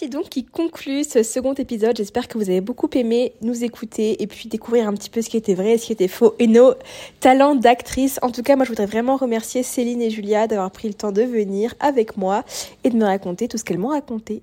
[0.00, 1.96] C'est donc qui conclut ce second épisode.
[1.96, 5.28] J'espère que vous avez beaucoup aimé nous écouter et puis découvrir un petit peu ce
[5.28, 6.74] qui était vrai et ce qui était faux et nos
[7.18, 8.20] talents d'actrice.
[8.22, 11.10] En tout cas, moi, je voudrais vraiment remercier Céline et Julia d'avoir pris le temps
[11.10, 12.44] de venir avec moi
[12.84, 14.40] et de me raconter tout ce qu'elles m'ont raconté.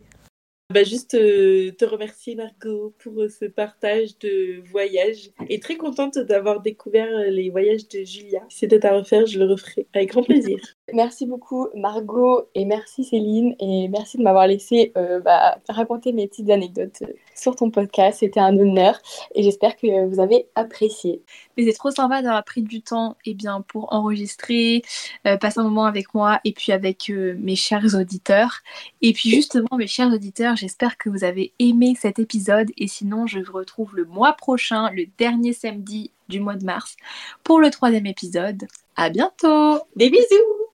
[0.74, 6.18] Bah juste euh, te remercier Margot pour euh, ce partage de voyage et très contente
[6.18, 8.41] d'avoir découvert euh, les voyages de Julia.
[8.49, 10.57] Si c'était à refaire, je le referai avec grand plaisir.
[10.93, 16.28] merci beaucoup Margot et merci Céline et merci de m'avoir laissé euh, bah, raconter mes
[16.28, 17.03] petites anecdotes
[17.36, 18.20] sur ton podcast.
[18.20, 18.99] C'était un honneur
[19.34, 21.22] et j'espère que vous avez apprécié.
[21.57, 24.84] Mais c'est trop sympa d'avoir pris du temps eh bien, pour enregistrer,
[25.26, 28.59] euh, passer un moment avec moi et puis avec euh, mes chers auditeurs.
[29.01, 30.11] Et puis justement, mes chers
[30.56, 32.72] j'espère que vous avez aimé cet épisode.
[32.78, 36.95] Et sinon, je vous retrouve le mois prochain, le dernier samedi du mois de mars,
[37.43, 38.66] pour le troisième épisode.
[38.95, 40.64] À bientôt Des bisous